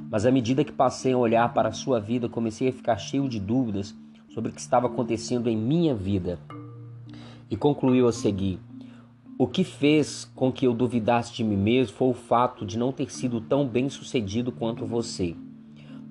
Mas 0.10 0.26
à 0.26 0.32
medida 0.32 0.64
que 0.64 0.72
passei 0.72 1.12
a 1.12 1.18
olhar 1.18 1.54
para 1.54 1.68
a 1.68 1.74
sua 1.74 2.00
vida, 2.00 2.30
comecei 2.30 2.70
a 2.70 2.74
ficar 2.74 2.98
cheio 2.98 3.28
de 3.28 3.42
dúvidas 3.42 3.94
sobre 4.30 4.52
o 4.52 4.54
que 4.54 4.62
estava 4.62 4.88
acontecendo 4.88 5.50
em 5.50 5.58
minha 5.58 5.94
vida. 5.94 6.40
E 7.52 7.58
concluiu 7.58 8.08
a 8.08 8.14
seguir: 8.14 8.58
O 9.38 9.48
que 9.48 9.66
fez 9.66 10.24
com 10.34 10.50
que 10.50 10.66
eu 10.66 10.74
duvidasse 10.74 11.34
de 11.34 11.44
mim 11.44 11.58
mesmo 11.58 11.98
foi 11.98 12.08
o 12.08 12.14
fato 12.14 12.66
de 12.66 12.80
não 12.80 12.94
ter 12.94 13.12
sido 13.12 13.42
tão 13.42 13.68
bem 13.68 13.90
sucedido 13.90 14.50
quanto 14.50 14.86
você. 14.86 15.36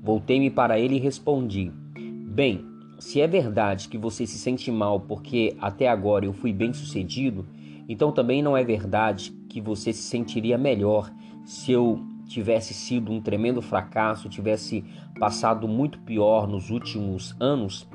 Voltei-me 0.02 0.50
para 0.50 0.78
ele 0.78 0.96
e 0.96 1.00
respondi: 1.00 1.72
Bem, 1.96 2.75
se 2.98 3.20
é 3.20 3.26
verdade 3.26 3.88
que 3.88 3.98
você 3.98 4.26
se 4.26 4.38
sente 4.38 4.70
mal 4.70 5.00
porque 5.00 5.56
até 5.60 5.88
agora 5.88 6.24
eu 6.24 6.32
fui 6.32 6.52
bem 6.52 6.72
sucedido, 6.72 7.46
então 7.88 8.10
também 8.10 8.42
não 8.42 8.56
é 8.56 8.64
verdade 8.64 9.32
que 9.48 9.60
você 9.60 9.92
se 9.92 10.02
sentiria 10.02 10.58
melhor 10.58 11.10
se 11.44 11.72
eu 11.72 12.00
tivesse 12.26 12.74
sido 12.74 13.12
um 13.12 13.20
tremendo 13.20 13.62
fracasso, 13.62 14.28
tivesse 14.28 14.84
passado 15.18 15.68
muito 15.68 15.98
pior 16.00 16.48
nos 16.48 16.70
últimos 16.70 17.36
anos? 17.38 17.88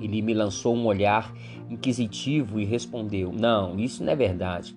Ele 0.00 0.22
me 0.22 0.32
lançou 0.32 0.74
um 0.74 0.86
olhar 0.86 1.32
inquisitivo 1.68 2.60
e 2.60 2.64
respondeu: 2.64 3.32
Não, 3.32 3.78
isso 3.78 4.02
não 4.02 4.12
é 4.12 4.16
verdade. 4.16 4.76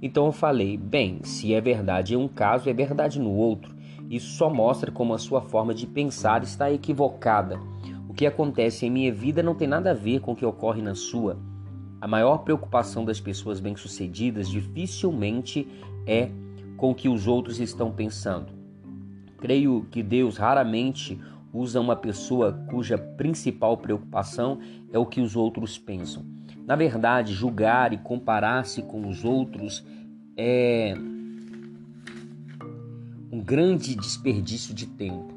Então 0.00 0.26
eu 0.26 0.32
falei: 0.32 0.76
Bem, 0.76 1.20
se 1.22 1.54
é 1.54 1.60
verdade 1.60 2.14
em 2.14 2.16
um 2.16 2.28
caso, 2.28 2.68
é 2.68 2.72
verdade 2.72 3.20
no 3.20 3.30
outro. 3.30 3.74
Isso 4.10 4.36
só 4.36 4.50
mostra 4.50 4.90
como 4.90 5.14
a 5.14 5.18
sua 5.18 5.40
forma 5.40 5.72
de 5.72 5.86
pensar 5.86 6.42
está 6.42 6.70
equivocada. 6.70 7.60
O 8.12 8.14
que 8.14 8.26
acontece 8.26 8.84
em 8.84 8.90
minha 8.90 9.10
vida 9.10 9.42
não 9.42 9.54
tem 9.54 9.66
nada 9.66 9.92
a 9.92 9.94
ver 9.94 10.20
com 10.20 10.32
o 10.32 10.36
que 10.36 10.44
ocorre 10.44 10.82
na 10.82 10.94
sua. 10.94 11.38
A 11.98 12.06
maior 12.06 12.44
preocupação 12.44 13.06
das 13.06 13.18
pessoas 13.18 13.58
bem-sucedidas 13.58 14.50
dificilmente 14.50 15.66
é 16.06 16.28
com 16.76 16.90
o 16.90 16.94
que 16.94 17.08
os 17.08 17.26
outros 17.26 17.58
estão 17.58 17.90
pensando. 17.90 18.52
Creio 19.38 19.86
que 19.90 20.02
Deus 20.02 20.36
raramente 20.36 21.18
usa 21.54 21.80
uma 21.80 21.96
pessoa 21.96 22.52
cuja 22.68 22.98
principal 22.98 23.78
preocupação 23.78 24.58
é 24.92 24.98
o 24.98 25.06
que 25.06 25.22
os 25.22 25.34
outros 25.34 25.78
pensam. 25.78 26.22
Na 26.66 26.76
verdade, 26.76 27.32
julgar 27.32 27.94
e 27.94 27.96
comparar-se 27.96 28.82
com 28.82 29.08
os 29.08 29.24
outros 29.24 29.82
é 30.36 30.94
um 33.32 33.40
grande 33.40 33.94
desperdício 33.94 34.74
de 34.74 34.84
tempo. 34.84 35.32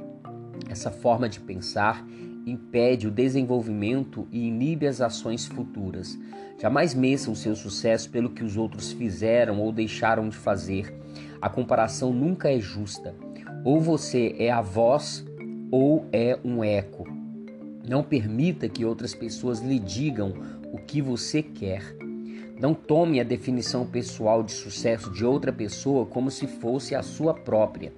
Essa 0.67 0.91
forma 0.91 1.29
de 1.29 1.39
pensar 1.39 2.05
impede 2.45 3.07
o 3.07 3.11
desenvolvimento 3.11 4.27
e 4.31 4.47
inibe 4.47 4.87
as 4.87 5.01
ações 5.01 5.45
futuras. 5.45 6.17
Jamais 6.59 6.93
meça 6.93 7.31
o 7.31 7.35
seu 7.35 7.55
sucesso 7.55 8.09
pelo 8.09 8.29
que 8.29 8.43
os 8.43 8.55
outros 8.55 8.91
fizeram 8.91 9.59
ou 9.59 9.71
deixaram 9.71 10.29
de 10.29 10.37
fazer. 10.37 10.93
A 11.41 11.49
comparação 11.49 12.13
nunca 12.13 12.51
é 12.51 12.59
justa. 12.59 13.15
Ou 13.63 13.81
você 13.81 14.35
é 14.37 14.51
a 14.51 14.61
voz 14.61 15.25
ou 15.71 16.05
é 16.11 16.39
um 16.43 16.63
eco. 16.63 17.07
Não 17.87 18.03
permita 18.03 18.69
que 18.69 18.85
outras 18.85 19.13
pessoas 19.13 19.59
lhe 19.59 19.79
digam 19.79 20.33
o 20.71 20.77
que 20.77 21.01
você 21.01 21.41
quer. 21.41 21.95
Não 22.59 22.73
tome 22.73 23.19
a 23.19 23.23
definição 23.23 23.85
pessoal 23.85 24.41
de 24.41 24.51
sucesso 24.51 25.11
de 25.11 25.25
outra 25.25 25.51
pessoa 25.51 26.05
como 26.05 26.31
se 26.31 26.47
fosse 26.47 26.95
a 26.95 27.03
sua 27.03 27.33
própria. 27.33 27.91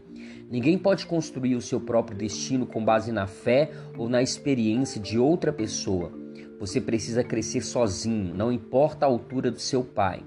Ninguém 0.50 0.78
pode 0.78 1.06
construir 1.06 1.56
o 1.56 1.62
seu 1.62 1.80
próprio 1.80 2.18
destino 2.18 2.66
com 2.66 2.84
base 2.84 3.12
na 3.12 3.28
fé 3.28 3.70
ou 3.98 4.08
na 4.08 4.22
experiência 4.22 5.00
de 5.00 5.20
outra 5.20 5.52
pessoa. 5.52 6.12
Você 6.58 6.80
precisa 6.80 7.24
crescer 7.24 7.62
sozinho, 7.62 8.34
não 8.34 8.52
importa 8.52 9.06
a 9.06 9.10
altura 9.10 9.52
do 9.52 9.60
seu 9.60 9.84
pai. 9.84 10.24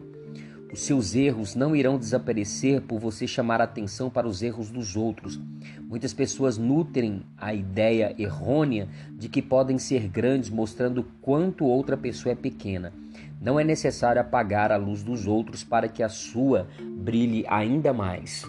Os 0.72 0.80
seus 0.80 1.16
erros 1.16 1.56
não 1.56 1.74
irão 1.74 1.98
desaparecer 1.98 2.82
por 2.82 3.00
você 3.00 3.26
chamar 3.26 3.60
atenção 3.60 4.08
para 4.08 4.28
os 4.28 4.40
erros 4.42 4.70
dos 4.70 4.94
outros. 4.94 5.40
Muitas 5.80 6.14
pessoas 6.14 6.56
nutrem 6.56 7.22
a 7.36 7.52
ideia 7.52 8.14
errônea 8.16 8.88
de 9.12 9.28
que 9.28 9.42
podem 9.42 9.78
ser 9.78 10.06
grandes, 10.06 10.50
mostrando 10.50 11.04
quanto 11.20 11.64
outra 11.64 11.96
pessoa 11.96 12.32
é 12.32 12.36
pequena. 12.36 12.92
Não 13.40 13.58
é 13.58 13.64
necessário 13.64 14.20
apagar 14.20 14.70
a 14.70 14.76
luz 14.76 15.02
dos 15.02 15.26
outros 15.26 15.64
para 15.64 15.88
que 15.88 16.02
a 16.02 16.08
sua 16.08 16.68
brilhe 16.78 17.44
ainda 17.48 17.92
mais. 17.92 18.44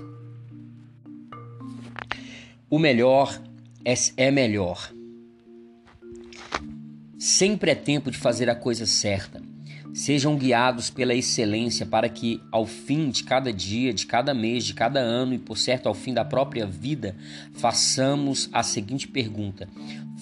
O 2.73 2.79
melhor 2.79 3.37
é, 3.83 3.93
é 4.15 4.31
melhor. 4.31 4.93
Sempre 7.19 7.71
é 7.71 7.75
tempo 7.75 8.09
de 8.09 8.17
fazer 8.17 8.49
a 8.49 8.55
coisa 8.55 8.85
certa. 8.85 9.41
Sejam 9.93 10.37
guiados 10.37 10.89
pela 10.89 11.13
excelência 11.13 11.85
para 11.85 12.07
que, 12.07 12.41
ao 12.49 12.65
fim 12.65 13.09
de 13.09 13.25
cada 13.25 13.51
dia, 13.51 13.93
de 13.93 14.05
cada 14.05 14.33
mês, 14.33 14.63
de 14.63 14.73
cada 14.73 15.01
ano 15.01 15.33
e, 15.33 15.37
por 15.37 15.57
certo, 15.57 15.87
ao 15.87 15.93
fim 15.93 16.13
da 16.13 16.23
própria 16.23 16.65
vida, 16.65 17.13
façamos 17.51 18.49
a 18.53 18.63
seguinte 18.63 19.05
pergunta: 19.05 19.67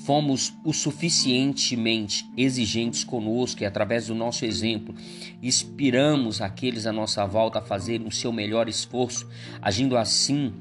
Fomos 0.04 0.52
o 0.66 0.74
suficientemente 0.74 2.26
exigentes 2.36 3.04
conosco 3.04 3.62
e, 3.62 3.66
através 3.68 4.08
do 4.08 4.16
nosso 4.16 4.44
exemplo, 4.44 4.96
inspiramos 5.40 6.42
aqueles 6.42 6.88
à 6.88 6.92
nossa 6.92 7.28
volta 7.28 7.60
a 7.60 7.62
fazerem 7.62 8.08
o 8.08 8.12
seu 8.12 8.34
melhor 8.34 8.68
esforço, 8.68 9.30
agindo 9.62 9.96
assim 9.96 10.52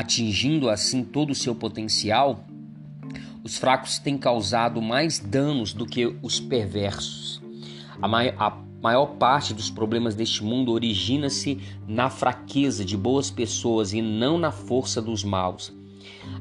atingindo 0.00 0.70
assim 0.70 1.04
todo 1.04 1.30
o 1.30 1.34
seu 1.34 1.54
potencial, 1.54 2.42
os 3.44 3.58
fracos 3.58 3.98
têm 3.98 4.16
causado 4.16 4.80
mais 4.80 5.18
danos 5.18 5.74
do 5.74 5.84
que 5.84 6.16
os 6.22 6.40
perversos. 6.40 7.42
A, 8.00 8.08
mai 8.08 8.34
a 8.38 8.50
maior 8.82 9.06
parte 9.18 9.52
dos 9.52 9.68
problemas 9.68 10.14
deste 10.14 10.42
mundo 10.42 10.72
origina-se 10.72 11.60
na 11.86 12.08
fraqueza 12.08 12.82
de 12.82 12.96
boas 12.96 13.30
pessoas 13.30 13.92
e 13.92 14.00
não 14.00 14.38
na 14.38 14.50
força 14.50 15.02
dos 15.02 15.22
maus. 15.22 15.70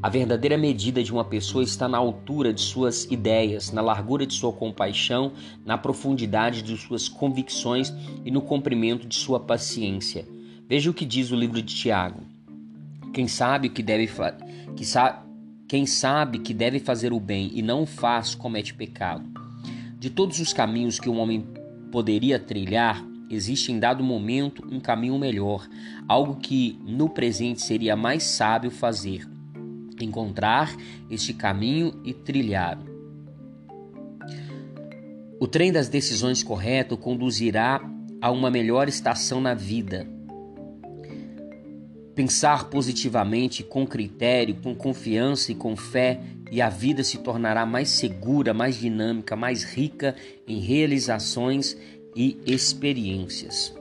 A 0.01 0.07
verdadeira 0.07 0.57
medida 0.57 1.03
de 1.03 1.11
uma 1.11 1.25
pessoa 1.25 1.61
está 1.61 1.85
na 1.85 1.97
altura 1.97 2.53
de 2.53 2.61
suas 2.61 3.03
ideias, 3.11 3.73
na 3.73 3.81
largura 3.81 4.25
de 4.25 4.33
sua 4.33 4.53
compaixão, 4.53 5.33
na 5.65 5.77
profundidade 5.77 6.61
de 6.61 6.77
suas 6.77 7.09
convicções 7.09 7.93
e 8.23 8.31
no 8.31 8.41
comprimento 8.41 9.05
de 9.05 9.15
sua 9.15 9.37
paciência. 9.39 10.25
Veja 10.65 10.89
o 10.89 10.93
que 10.93 11.05
diz 11.05 11.29
o 11.31 11.35
livro 11.35 11.61
de 11.61 11.75
Tiago. 11.75 12.28
Quem 13.13 13.27
sabe 13.27 13.69
que 13.69 13.81
deve 13.81 14.09
que 14.75 14.85
sa 14.85 15.25
quem 15.67 15.85
sabe 15.85 16.39
que 16.39 16.51
deve 16.51 16.79
fazer 16.79 17.13
o 17.13 17.19
bem 17.19 17.51
e 17.53 17.61
não 17.61 17.85
faz 17.85 18.33
comete 18.33 18.73
pecado. 18.73 19.23
De 19.99 20.09
todos 20.09 20.39
os 20.39 20.51
caminhos 20.51 20.99
que 20.99 21.07
um 21.07 21.19
homem 21.19 21.45
poderia 21.91 22.39
trilhar, 22.39 23.05
existe 23.29 23.71
em 23.71 23.79
dado 23.79 24.03
momento 24.03 24.67
um 24.67 24.79
caminho 24.79 25.19
melhor, 25.19 25.67
algo 26.07 26.37
que 26.37 26.79
no 26.83 27.07
presente 27.07 27.61
seria 27.61 27.95
mais 27.95 28.23
sábio 28.23 28.71
fazer. 28.71 29.29
Encontrar 30.01 30.75
este 31.07 31.35
caminho 31.35 32.01
e 32.03 32.13
trilhar. 32.13 32.79
O 35.39 35.47
trem 35.47 35.71
das 35.71 35.87
decisões 35.87 36.41
correto 36.41 36.97
conduzirá 36.97 37.79
a 38.19 38.31
uma 38.31 38.49
melhor 38.49 38.87
estação 38.87 39.39
na 39.39 39.53
vida 39.53 40.18
Pensar 42.19 42.65
positivamente, 42.65 43.63
com 43.63 43.87
critério, 43.87 44.53
com 44.55 44.75
confiança 44.75 45.53
e 45.53 45.55
com 45.55 45.77
fé, 45.77 46.19
e 46.51 46.61
a 46.61 46.67
vida 46.67 47.01
se 47.01 47.19
tornará 47.19 47.65
mais 47.65 47.91
segura, 47.91 48.53
mais 48.53 48.75
dinâmica, 48.75 49.37
mais 49.37 49.63
rica 49.63 50.13
em 50.45 50.59
realizações 50.59 51.77
e 52.13 52.37
experiências. 52.45 53.73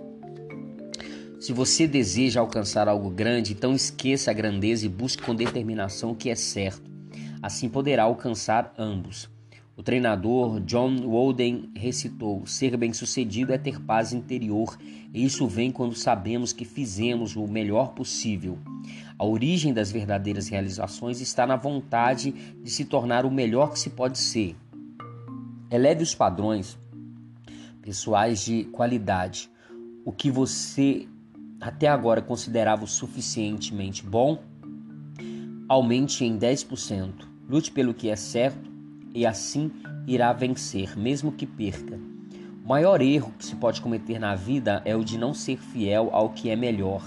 Se 1.41 1.53
você 1.53 1.85
deseja 1.89 2.39
alcançar 2.39 2.87
algo 2.87 3.11
grande, 3.11 3.55
então 3.55 3.75
esqueça 3.75 4.31
a 4.31 4.35
grandeza 4.35 4.87
e 4.87 4.89
busque 4.89 5.25
com 5.25 5.35
determinação 5.35 6.13
o 6.13 6.15
que 6.15 6.31
é 6.31 6.37
certo. 6.37 6.89
Assim 7.43 7.69
poderá 7.69 8.05
alcançar 8.05 8.73
ambos. 8.79 9.29
O 9.79 9.83
treinador 9.85 10.59
John 10.63 10.97
Wooden 11.05 11.71
recitou: 11.73 12.45
Ser 12.45 12.77
bem-sucedido 12.77 13.53
é 13.53 13.59
ter 13.59 13.81
paz 13.81 14.13
interior, 14.13 14.77
e 15.15 15.25
isso 15.25 15.47
vem 15.47 15.71
quando 15.71 15.95
sabemos 15.95 16.53
que 16.53 16.65
fizemos 16.65 17.37
o 17.37 17.47
melhor 17.47 17.93
possível. 17.93 18.59
A 19.17 19.25
origem 19.25 19.73
das 19.73 19.93
verdadeiras 19.93 20.49
realizações 20.49 21.21
está 21.21 21.47
na 21.47 21.55
vontade 21.55 22.33
de 22.61 22.69
se 22.69 22.87
tornar 22.87 23.25
o 23.25 23.31
melhor 23.31 23.71
que 23.71 23.79
se 23.79 23.91
pode 23.91 24.19
ser. 24.19 24.57
Eleve 25.71 26.03
os 26.03 26.13
padrões 26.13 26.77
pessoais 27.81 28.45
de 28.45 28.65
qualidade. 28.65 29.49
O 30.05 30.11
que 30.11 30.29
você 30.29 31.07
até 31.61 31.87
agora 31.87 32.21
considerava 32.21 32.85
suficientemente 32.85 34.05
bom, 34.05 34.43
aumente 35.69 36.25
em 36.25 36.37
10%. 36.37 37.13
Lute 37.49 37.71
pelo 37.71 37.95
que 37.95 38.09
é 38.09 38.17
certo 38.17 38.78
e 39.15 39.27
assim 39.27 39.71
irá 40.07 40.33
vencer, 40.33 40.99
mesmo 40.99 41.33
que 41.33 41.47
perca. 41.47 41.99
O 42.65 42.69
maior 42.69 43.01
erro 43.01 43.33
que 43.39 43.45
se 43.45 43.57
pode 43.57 43.81
cometer 43.81 44.19
na 44.19 44.35
vida 44.35 44.83
é 44.85 44.95
o 44.95 45.05
de 45.05 45.17
não 45.17 45.33
ser 45.33 45.59
fiel 45.59 46.11
ao 46.13 46.31
que 46.31 46.51
é 46.51 46.57
melhor. 46.57 47.03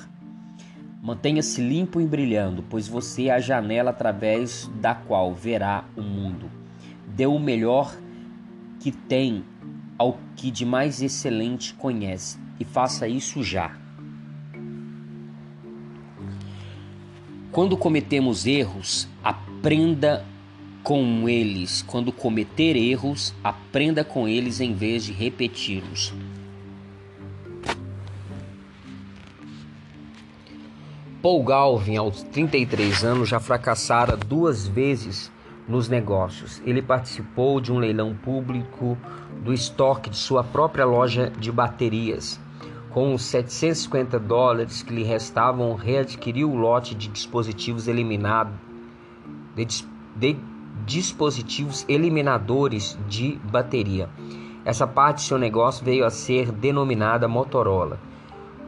Mantenha-se 1.01 1.61
limpo 1.61 1.99
e 1.99 2.05
brilhando, 2.05 2.63
pois 2.69 2.87
você 2.87 3.25
é 3.25 3.33
a 3.33 3.39
janela 3.39 3.89
através 3.89 4.69
da 4.79 4.93
qual 4.93 5.33
verá 5.33 5.85
o 5.95 6.01
mundo. 6.01 6.49
Dê 7.07 7.25
o 7.25 7.39
melhor 7.39 7.95
que 8.79 8.91
tem 8.91 9.43
ao 9.97 10.17
que 10.35 10.49
de 10.49 10.65
mais 10.65 11.01
excelente 11.01 11.73
conhece 11.75 12.39
e 12.59 12.65
faça 12.65 13.07
isso 13.07 13.43
já. 13.43 13.75
Quando 17.51 17.75
cometemos 17.75 18.47
erros, 18.47 19.07
aprenda 19.23 20.25
com 20.83 21.27
eles. 21.27 21.81
Quando 21.81 22.11
cometer 22.11 22.75
erros, 22.75 23.33
aprenda 23.43 24.03
com 24.03 24.27
eles 24.27 24.59
em 24.59 24.73
vez 24.73 25.05
de 25.05 25.11
repeti-los. 25.11 26.13
Paul 31.21 31.43
Galvin, 31.43 31.97
aos 31.97 32.23
33 32.23 33.03
anos, 33.03 33.29
já 33.29 33.39
fracassara 33.39 34.17
duas 34.17 34.67
vezes 34.67 35.31
nos 35.67 35.87
negócios. 35.87 36.59
Ele 36.65 36.81
participou 36.81 37.61
de 37.61 37.71
um 37.71 37.77
leilão 37.77 38.15
público 38.15 38.97
do 39.43 39.53
estoque 39.53 40.09
de 40.09 40.17
sua 40.17 40.43
própria 40.43 40.83
loja 40.83 41.31
de 41.39 41.51
baterias. 41.51 42.39
Com 42.89 43.13
os 43.13 43.21
750 43.21 44.19
dólares 44.19 44.81
que 44.81 44.93
lhe 44.93 45.03
restavam, 45.03 45.75
readquiriu 45.75 46.51
o 46.51 46.57
lote 46.57 46.95
de 46.95 47.07
dispositivos 47.07 47.87
eliminados 47.87 48.53
de, 49.55 49.65
de 50.15 50.37
dispositivos 50.91 51.85
eliminadores 51.87 52.99
de 53.07 53.39
bateria. 53.49 54.09
Essa 54.65 54.85
parte 54.85 55.19
de 55.19 55.23
seu 55.23 55.37
negócio 55.37 55.85
veio 55.85 56.05
a 56.05 56.09
ser 56.09 56.51
denominada 56.51 57.29
Motorola. 57.29 57.97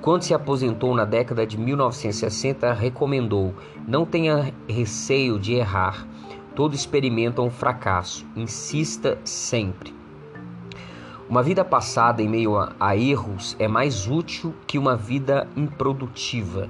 Quando 0.01 0.23
se 0.23 0.33
aposentou 0.33 0.95
na 0.95 1.03
década 1.03 1.45
de 1.45 1.57
1960, 1.57 2.71
recomendou: 2.73 3.53
não 3.85 4.05
tenha 4.05 4.53
receio 4.67 5.37
de 5.37 5.53
errar. 5.53 6.07
Todo 6.55 6.73
experimenta 6.73 7.41
um 7.41 7.49
fracasso. 7.49 8.25
Insista 8.37 9.17
sempre. 9.25 9.93
Uma 11.29 11.43
vida 11.43 11.65
passada 11.65 12.21
em 12.21 12.29
meio 12.29 12.57
a, 12.57 12.73
a 12.79 12.95
erros 12.95 13.55
é 13.59 13.67
mais 13.67 14.07
útil 14.07 14.53
que 14.65 14.77
uma 14.77 14.95
vida 14.95 15.47
improdutiva. 15.57 16.69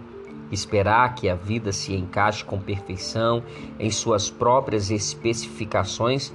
Esperar 0.51 1.15
que 1.15 1.29
a 1.29 1.36
vida 1.36 1.71
se 1.71 1.93
encaixe 1.93 2.43
com 2.43 2.60
perfeição 2.60 3.43
em 3.79 3.89
suas 3.89 4.29
próprias 4.29 4.91
especificações 4.91 6.34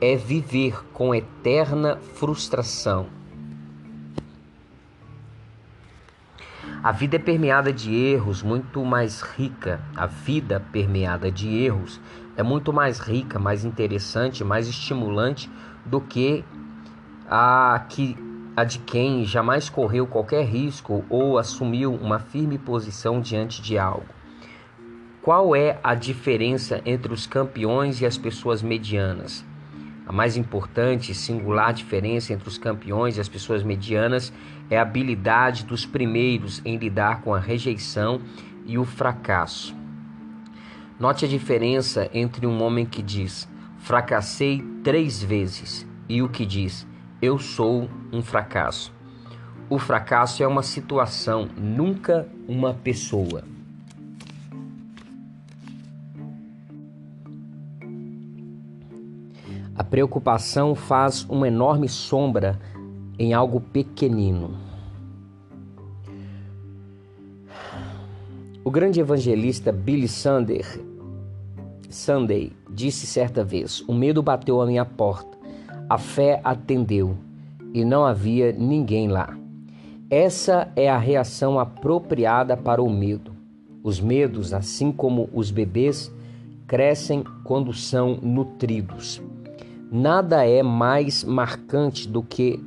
é 0.00 0.16
viver 0.16 0.84
com 0.92 1.14
eterna 1.14 1.98
frustração. 2.14 3.06
A 6.82 6.92
vida 6.92 7.16
é 7.16 7.18
permeada 7.18 7.72
de 7.72 7.92
erros, 7.92 8.42
muito 8.42 8.84
mais 8.84 9.20
rica. 9.20 9.80
A 9.96 10.06
vida 10.06 10.64
permeada 10.72 11.30
de 11.30 11.48
erros 11.48 12.00
é 12.36 12.42
muito 12.42 12.72
mais 12.72 13.00
rica, 13.00 13.38
mais 13.38 13.64
interessante, 13.64 14.44
mais 14.44 14.68
estimulante 14.68 15.50
do 15.84 16.00
que 16.00 16.44
a 17.28 17.84
que 17.88 18.16
a 18.58 18.64
de 18.64 18.80
quem 18.80 19.24
jamais 19.24 19.68
correu 19.68 20.04
qualquer 20.04 20.44
risco 20.44 21.04
ou 21.08 21.38
assumiu 21.38 21.94
uma 21.94 22.18
firme 22.18 22.58
posição 22.58 23.20
diante 23.20 23.62
de 23.62 23.78
algo. 23.78 24.08
Qual 25.22 25.54
é 25.54 25.78
a 25.80 25.94
diferença 25.94 26.82
entre 26.84 27.12
os 27.12 27.24
campeões 27.24 28.00
e 28.00 28.06
as 28.06 28.18
pessoas 28.18 28.60
medianas? 28.60 29.44
A 30.04 30.12
mais 30.12 30.36
importante 30.36 31.12
e 31.12 31.14
singular 31.14 31.72
diferença 31.72 32.32
entre 32.32 32.48
os 32.48 32.58
campeões 32.58 33.16
e 33.16 33.20
as 33.20 33.28
pessoas 33.28 33.62
medianas 33.62 34.32
é 34.68 34.76
a 34.76 34.82
habilidade 34.82 35.64
dos 35.64 35.86
primeiros 35.86 36.60
em 36.64 36.78
lidar 36.78 37.20
com 37.20 37.32
a 37.32 37.38
rejeição 37.38 38.20
e 38.66 38.76
o 38.76 38.84
fracasso. 38.84 39.72
Note 40.98 41.26
a 41.26 41.28
diferença 41.28 42.10
entre 42.12 42.44
um 42.44 42.60
homem 42.60 42.84
que 42.84 43.02
diz 43.02 43.48
fracassei 43.78 44.64
três 44.82 45.22
vezes 45.22 45.86
e 46.08 46.22
o 46.22 46.28
que 46.28 46.44
diz 46.44 46.84
eu 47.20 47.38
sou 47.38 47.88
um 48.12 48.22
fracasso. 48.22 48.92
O 49.68 49.78
fracasso 49.78 50.42
é 50.42 50.46
uma 50.46 50.62
situação, 50.62 51.48
nunca 51.56 52.28
uma 52.48 52.72
pessoa. 52.72 53.42
A 59.76 59.84
preocupação 59.84 60.74
faz 60.74 61.24
uma 61.28 61.46
enorme 61.46 61.88
sombra 61.88 62.58
em 63.18 63.32
algo 63.32 63.60
pequenino. 63.60 64.56
O 68.64 68.70
grande 68.70 69.00
evangelista 69.00 69.72
Billy 69.72 70.08
Sunday, 70.08 70.62
Sunday 71.88 72.52
disse 72.70 73.06
certa 73.06 73.44
vez: 73.44 73.80
O 73.88 73.94
medo 73.94 74.22
bateu 74.22 74.60
à 74.60 74.66
minha 74.66 74.84
porta, 74.84 75.37
a 75.88 75.98
fé 75.98 76.40
atendeu 76.44 77.16
e 77.72 77.84
não 77.84 78.04
havia 78.04 78.52
ninguém 78.52 79.08
lá. 79.08 79.36
Essa 80.10 80.70
é 80.74 80.88
a 80.88 80.98
reação 80.98 81.58
apropriada 81.58 82.56
para 82.56 82.82
o 82.82 82.90
medo. 82.90 83.32
Os 83.82 84.00
medos, 84.00 84.52
assim 84.52 84.90
como 84.90 85.28
os 85.32 85.50
bebês, 85.50 86.12
crescem 86.66 87.24
quando 87.44 87.72
são 87.72 88.18
nutridos. 88.22 89.22
Nada 89.90 90.46
é 90.46 90.62
mais 90.62 91.24
marcante 91.24 92.08
do 92.08 92.22
que 92.22 92.62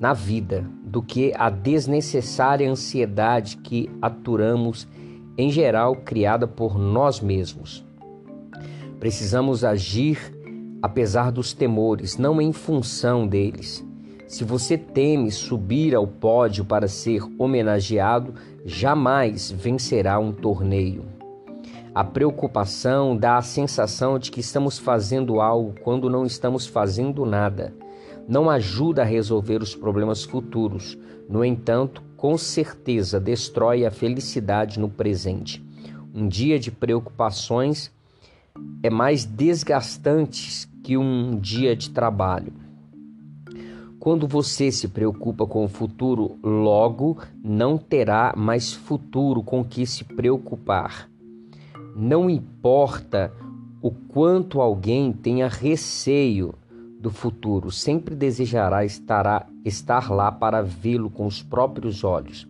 na 0.00 0.14
vida 0.14 0.64
do 0.90 1.00
que 1.00 1.32
a 1.36 1.48
desnecessária 1.48 2.68
ansiedade 2.68 3.58
que 3.58 3.88
aturamos, 4.02 4.88
em 5.38 5.50
geral 5.50 5.94
criada 5.94 6.48
por 6.48 6.76
nós 6.76 7.20
mesmos. 7.20 7.84
Precisamos 8.98 9.62
agir 9.62 10.18
apesar 10.82 11.30
dos 11.30 11.52
temores, 11.52 12.16
não 12.16 12.40
em 12.40 12.52
função 12.52 13.26
deles. 13.26 13.86
Se 14.26 14.44
você 14.44 14.78
teme 14.78 15.30
subir 15.30 15.94
ao 15.94 16.06
pódio 16.06 16.64
para 16.64 16.86
ser 16.86 17.22
homenageado, 17.36 18.34
jamais 18.64 19.50
vencerá 19.50 20.18
um 20.18 20.32
torneio. 20.32 21.04
A 21.92 22.04
preocupação 22.04 23.16
dá 23.16 23.36
a 23.36 23.42
sensação 23.42 24.16
de 24.16 24.30
que 24.30 24.38
estamos 24.38 24.78
fazendo 24.78 25.40
algo 25.40 25.74
quando 25.82 26.08
não 26.08 26.24
estamos 26.24 26.64
fazendo 26.64 27.26
nada. 27.26 27.74
Não 28.28 28.48
ajuda 28.48 29.02
a 29.02 29.04
resolver 29.04 29.60
os 29.60 29.74
problemas 29.74 30.22
futuros. 30.22 30.96
No 31.28 31.44
entanto, 31.44 32.00
com 32.16 32.38
certeza 32.38 33.18
destrói 33.18 33.84
a 33.84 33.90
felicidade 33.90 34.78
no 34.78 34.88
presente. 34.88 35.60
Um 36.14 36.28
dia 36.28 36.60
de 36.60 36.70
preocupações 36.70 37.90
é 38.82 38.90
mais 38.90 39.24
desgastante 39.24 40.68
que 40.82 40.96
um 40.96 41.38
dia 41.38 41.76
de 41.76 41.90
trabalho. 41.90 42.52
Quando 43.98 44.26
você 44.26 44.72
se 44.72 44.88
preocupa 44.88 45.46
com 45.46 45.64
o 45.64 45.68
futuro, 45.68 46.38
logo 46.42 47.18
não 47.44 47.76
terá 47.76 48.32
mais 48.34 48.72
futuro 48.72 49.42
com 49.42 49.62
que 49.62 49.84
se 49.84 50.04
preocupar. 50.04 51.06
Não 51.94 52.30
importa 52.30 53.30
o 53.82 53.90
quanto 53.90 54.60
alguém 54.60 55.12
tenha 55.12 55.48
receio 55.48 56.54
do 56.98 57.10
futuro, 57.10 57.70
sempre 57.70 58.14
desejará 58.14 58.84
estará, 58.84 59.46
estar 59.64 60.10
lá 60.10 60.30
para 60.30 60.62
vê-lo 60.62 61.10
com 61.10 61.26
os 61.26 61.42
próprios 61.42 62.04
olhos. 62.04 62.46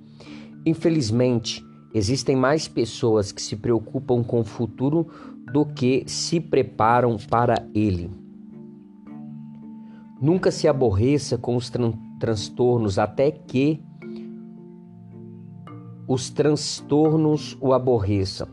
Infelizmente, 0.67 1.65
existem 1.95 2.37
mais 2.37 2.69
pessoas 2.69 3.33
que 3.33 3.41
se 3.41 3.57
preocupam 3.57 4.23
com 4.23 4.41
o 4.41 4.45
futuro 4.45 5.09
do 5.53 5.65
que 5.65 6.05
se 6.07 6.41
preparam 6.41 7.17
para 7.17 7.67
ele. 7.75 8.11
Nunca 10.21 10.51
se 10.51 10.69
aborreça 10.69 11.39
com 11.39 11.57
os 11.57 11.71
tran 11.71 11.93
transtornos 12.19 12.99
até 12.99 13.31
que 13.31 13.83
os 16.07 16.29
transtornos 16.29 17.57
o 17.61 17.73
aborreçam. 17.73 18.49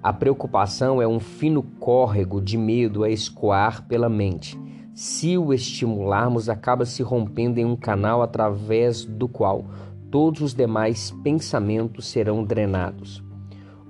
A 0.00 0.12
preocupação 0.12 1.02
é 1.02 1.08
um 1.08 1.18
fino 1.18 1.62
córrego 1.62 2.40
de 2.40 2.56
medo 2.56 3.02
a 3.02 3.10
escoar 3.10 3.88
pela 3.88 4.08
mente. 4.08 4.56
Se 4.94 5.36
o 5.36 5.52
estimularmos, 5.52 6.48
acaba 6.48 6.84
se 6.84 7.02
rompendo 7.02 7.58
em 7.58 7.64
um 7.64 7.74
canal 7.74 8.22
através 8.22 9.04
do 9.04 9.26
qual 9.26 9.64
todos 10.10 10.40
os 10.40 10.54
demais 10.54 11.10
pensamentos 11.22 12.06
serão 12.06 12.44
drenados. 12.44 13.27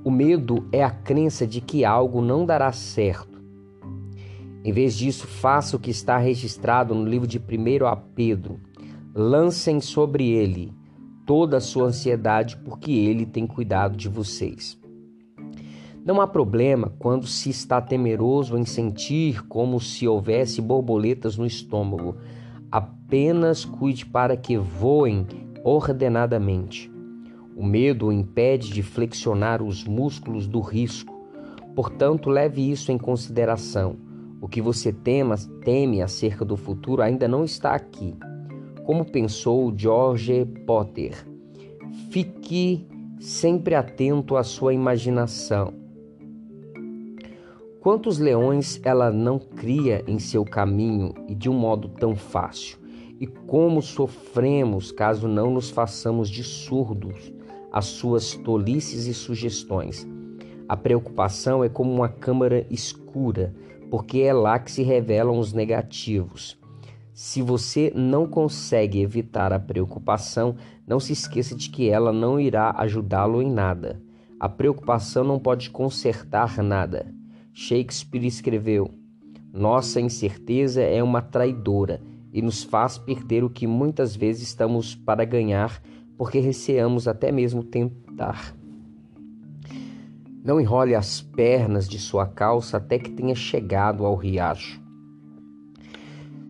O 0.09 0.11
medo 0.11 0.67
é 0.73 0.83
a 0.83 0.89
crença 0.89 1.47
de 1.47 1.61
que 1.61 1.85
algo 1.85 2.23
não 2.23 2.47
dará 2.47 2.73
certo. 2.73 3.43
Em 4.65 4.73
vez 4.73 4.97
disso, 4.97 5.27
faça 5.27 5.77
o 5.77 5.79
que 5.79 5.91
está 5.91 6.17
registrado 6.17 6.95
no 6.95 7.05
livro 7.05 7.29
de 7.29 7.39
1 7.39 7.85
a 7.85 7.95
Pedro. 7.95 8.59
Lancem 9.15 9.83
sobre 9.83 10.31
ele 10.31 10.73
toda 11.27 11.59
a 11.59 11.61
sua 11.61 11.89
ansiedade, 11.89 12.57
porque 12.57 12.91
ele 12.91 13.27
tem 13.27 13.47
cuidado 13.47 13.99
de 13.99 14.09
vocês. 14.09 14.81
Não 16.03 16.23
há 16.23 16.27
problema 16.27 16.91
quando 16.99 17.27
se 17.27 17.51
está 17.51 17.79
temeroso 17.79 18.57
em 18.57 18.65
sentir 18.65 19.47
como 19.47 19.79
se 19.79 20.09
houvesse 20.09 20.63
borboletas 20.63 21.37
no 21.37 21.45
estômago. 21.45 22.17
Apenas 22.73 23.63
cuide 23.63 24.07
para 24.07 24.39
que 24.39 24.57
voem 24.57 25.27
ordenadamente. 25.63 26.91
O 27.59 27.67
medo 27.67 28.07
o 28.07 28.13
impede 28.13 28.73
de 28.73 28.85
flexionar 28.85 29.61
os 29.61 29.83
músculos 29.83 30.47
do 30.47 30.61
risco. 30.61 31.13
Portanto, 31.75 32.31
leve 32.31 32.71
isso 32.71 32.93
em 32.93 32.97
consideração. 32.97 33.97
O 34.41 34.47
que 34.47 34.63
você 34.63 34.93
tema, 34.93 35.35
teme 35.65 36.01
acerca 36.01 36.45
do 36.45 36.57
futuro 36.57 37.03
ainda 37.03 37.27
não 37.27 37.45
está 37.45 37.73
aqui. 37.73 38.15
Como 38.85 39.05
pensou 39.05 39.77
George 39.77 40.45
Potter, 40.65 41.27
fique 42.13 42.87
sempre 43.19 43.75
atento 43.75 44.37
à 44.37 44.45
sua 44.45 44.73
imaginação. 44.73 45.75
Quantos 47.81 48.21
leões 48.21 48.81
ela 48.85 49.11
não 49.11 49.37
cria 49.37 50.05
em 50.07 50.21
seu 50.21 50.45
caminho 50.45 51.13
e 51.27 51.35
de 51.35 51.51
um 51.51 51.55
modo 51.55 51.89
tão 51.89 52.15
fácil? 52.15 52.79
E 53.19 53.27
como 53.27 53.83
sofremos 53.83 54.93
caso 54.93 55.27
não 55.27 55.51
nos 55.51 55.71
façamos 55.71 56.31
de 56.31 56.45
surdos 56.45 57.37
às 57.79 57.87
suas 57.87 58.35
tolices 58.35 59.07
e 59.07 59.15
sugestões? 59.15 60.07
A 60.69 60.77
preocupação 60.77 61.63
é 61.63 61.69
como 61.69 61.93
uma 61.93 62.09
câmara 62.09 62.67
escura, 62.69 63.55
porque 63.91 64.19
é 64.19 64.33
lá 64.33 64.59
que 64.59 64.71
se 64.71 64.83
revelam 64.83 65.39
os 65.39 65.53
negativos. 65.53 66.59
Se 67.15 67.41
você 67.41 67.93
não 67.95 68.27
consegue 68.27 69.01
evitar 69.01 69.53
a 69.53 69.59
preocupação, 69.59 70.57
não 70.87 71.01
se 71.01 71.13
esqueça 71.13 71.55
de 71.55 71.71
que 71.71 71.89
ela 71.89 72.13
não 72.13 72.39
irá 72.39 72.75
ajudá-lo 72.77 73.41
em 73.41 73.51
nada. 73.51 74.01
A 74.39 74.49
preocupação 74.49 75.25
não 75.25 75.39
pode 75.39 75.71
consertar 75.71 76.63
nada. 76.63 77.13
Shakespeare 77.53 78.27
escreveu: 78.27 78.91
Nossa 79.53 80.01
incerteza 80.01 80.83
é 80.83 81.03
uma 81.03 81.23
traidora 81.23 82.01
e 82.33 82.43
nos 82.43 82.63
faz 82.63 82.99
perder 82.99 83.43
o 83.43 83.51
que 83.51 83.67
muitas 83.67 84.15
vezes 84.15 84.49
estamos 84.49 84.95
para 84.95 85.25
ganhar, 85.25 85.83
porque 86.19 86.41
receamos 86.41 87.07
até 87.07 87.31
mesmo 87.31 87.63
tentar. 87.63 88.55
Não 90.45 90.61
enrole 90.61 90.95
as 90.95 91.21
pernas 91.21 91.89
de 91.89 91.99
sua 91.99 92.27
calça 92.27 92.77
até 92.79 92.99
que 92.99 93.11
tenha 93.11 93.35
chegado 93.35 94.05
ao 94.05 94.17
riacho. 94.17 94.83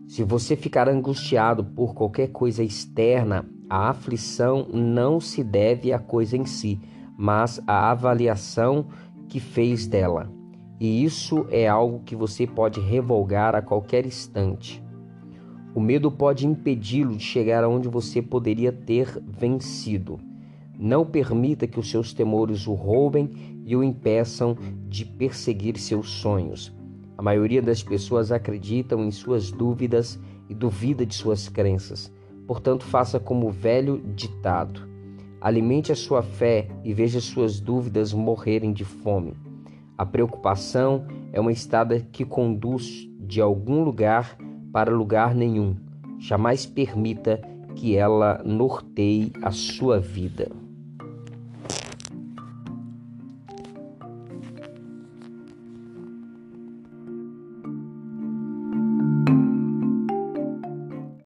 Se 0.07 0.23
você 0.23 0.55
ficar 0.55 0.89
angustiado 0.89 1.63
por 1.63 1.93
qualquer 1.93 2.29
coisa 2.29 2.63
externa, 2.63 3.45
a 3.69 3.89
aflição 3.89 4.67
não 4.73 5.19
se 5.19 5.43
deve 5.43 5.93
à 5.93 5.99
coisa 5.99 6.35
em 6.35 6.45
si, 6.45 6.79
mas 7.15 7.61
à 7.67 7.91
avaliação 7.91 8.87
que 9.27 9.39
fez 9.39 9.85
dela. 9.85 10.31
E 10.79 11.03
isso 11.03 11.45
é 11.51 11.67
algo 11.67 11.99
que 11.99 12.15
você 12.15 12.47
pode 12.47 12.79
revogar 12.79 13.53
a 13.53 13.61
qualquer 13.61 14.05
instante. 14.05 14.83
O 15.73 15.79
medo 15.79 16.11
pode 16.11 16.47
impedi-lo 16.47 17.15
de 17.15 17.23
chegar 17.23 17.63
aonde 17.63 17.87
você 17.87 18.21
poderia 18.21 18.71
ter 18.71 19.21
vencido. 19.27 20.19
Não 20.77 21.05
permita 21.05 21.67
que 21.67 21.79
os 21.79 21.89
seus 21.89 22.13
temores 22.13 22.65
o 22.65 22.73
roubem 22.73 23.29
e 23.65 23.75
o 23.75 23.83
impeçam 23.83 24.57
de 24.87 25.05
perseguir 25.05 25.77
seus 25.77 26.09
sonhos. 26.09 26.73
A 27.17 27.21
maioria 27.21 27.61
das 27.61 27.83
pessoas 27.83 28.31
acreditam 28.31 29.03
em 29.03 29.11
suas 29.11 29.51
dúvidas 29.51 30.19
e 30.47 30.55
duvida 30.55 31.05
de 31.05 31.13
suas 31.13 31.47
crenças. 31.47 32.11
Portanto, 32.47 32.83
faça 32.83 33.19
como 33.19 33.47
o 33.47 33.51
velho 33.51 34.01
ditado: 34.15 34.87
alimente 35.39 35.91
a 35.91 35.95
sua 35.95 36.23
fé 36.23 36.67
e 36.83 36.93
veja 36.93 37.21
suas 37.21 37.59
dúvidas 37.59 38.11
morrerem 38.11 38.73
de 38.73 38.83
fome. 38.83 39.33
A 39.97 40.05
preocupação 40.05 41.05
é 41.31 41.39
uma 41.39 41.51
estrada 41.51 41.99
que 42.11 42.25
conduz 42.25 43.07
de 43.19 43.39
algum 43.41 43.83
lugar 43.83 44.37
para 44.71 44.91
lugar 44.91 45.33
nenhum. 45.33 45.75
Jamais 46.19 46.65
permita 46.65 47.39
que 47.75 47.95
ela 47.95 48.41
norteie 48.45 49.31
a 49.41 49.51
sua 49.51 49.99
vida. 49.99 50.51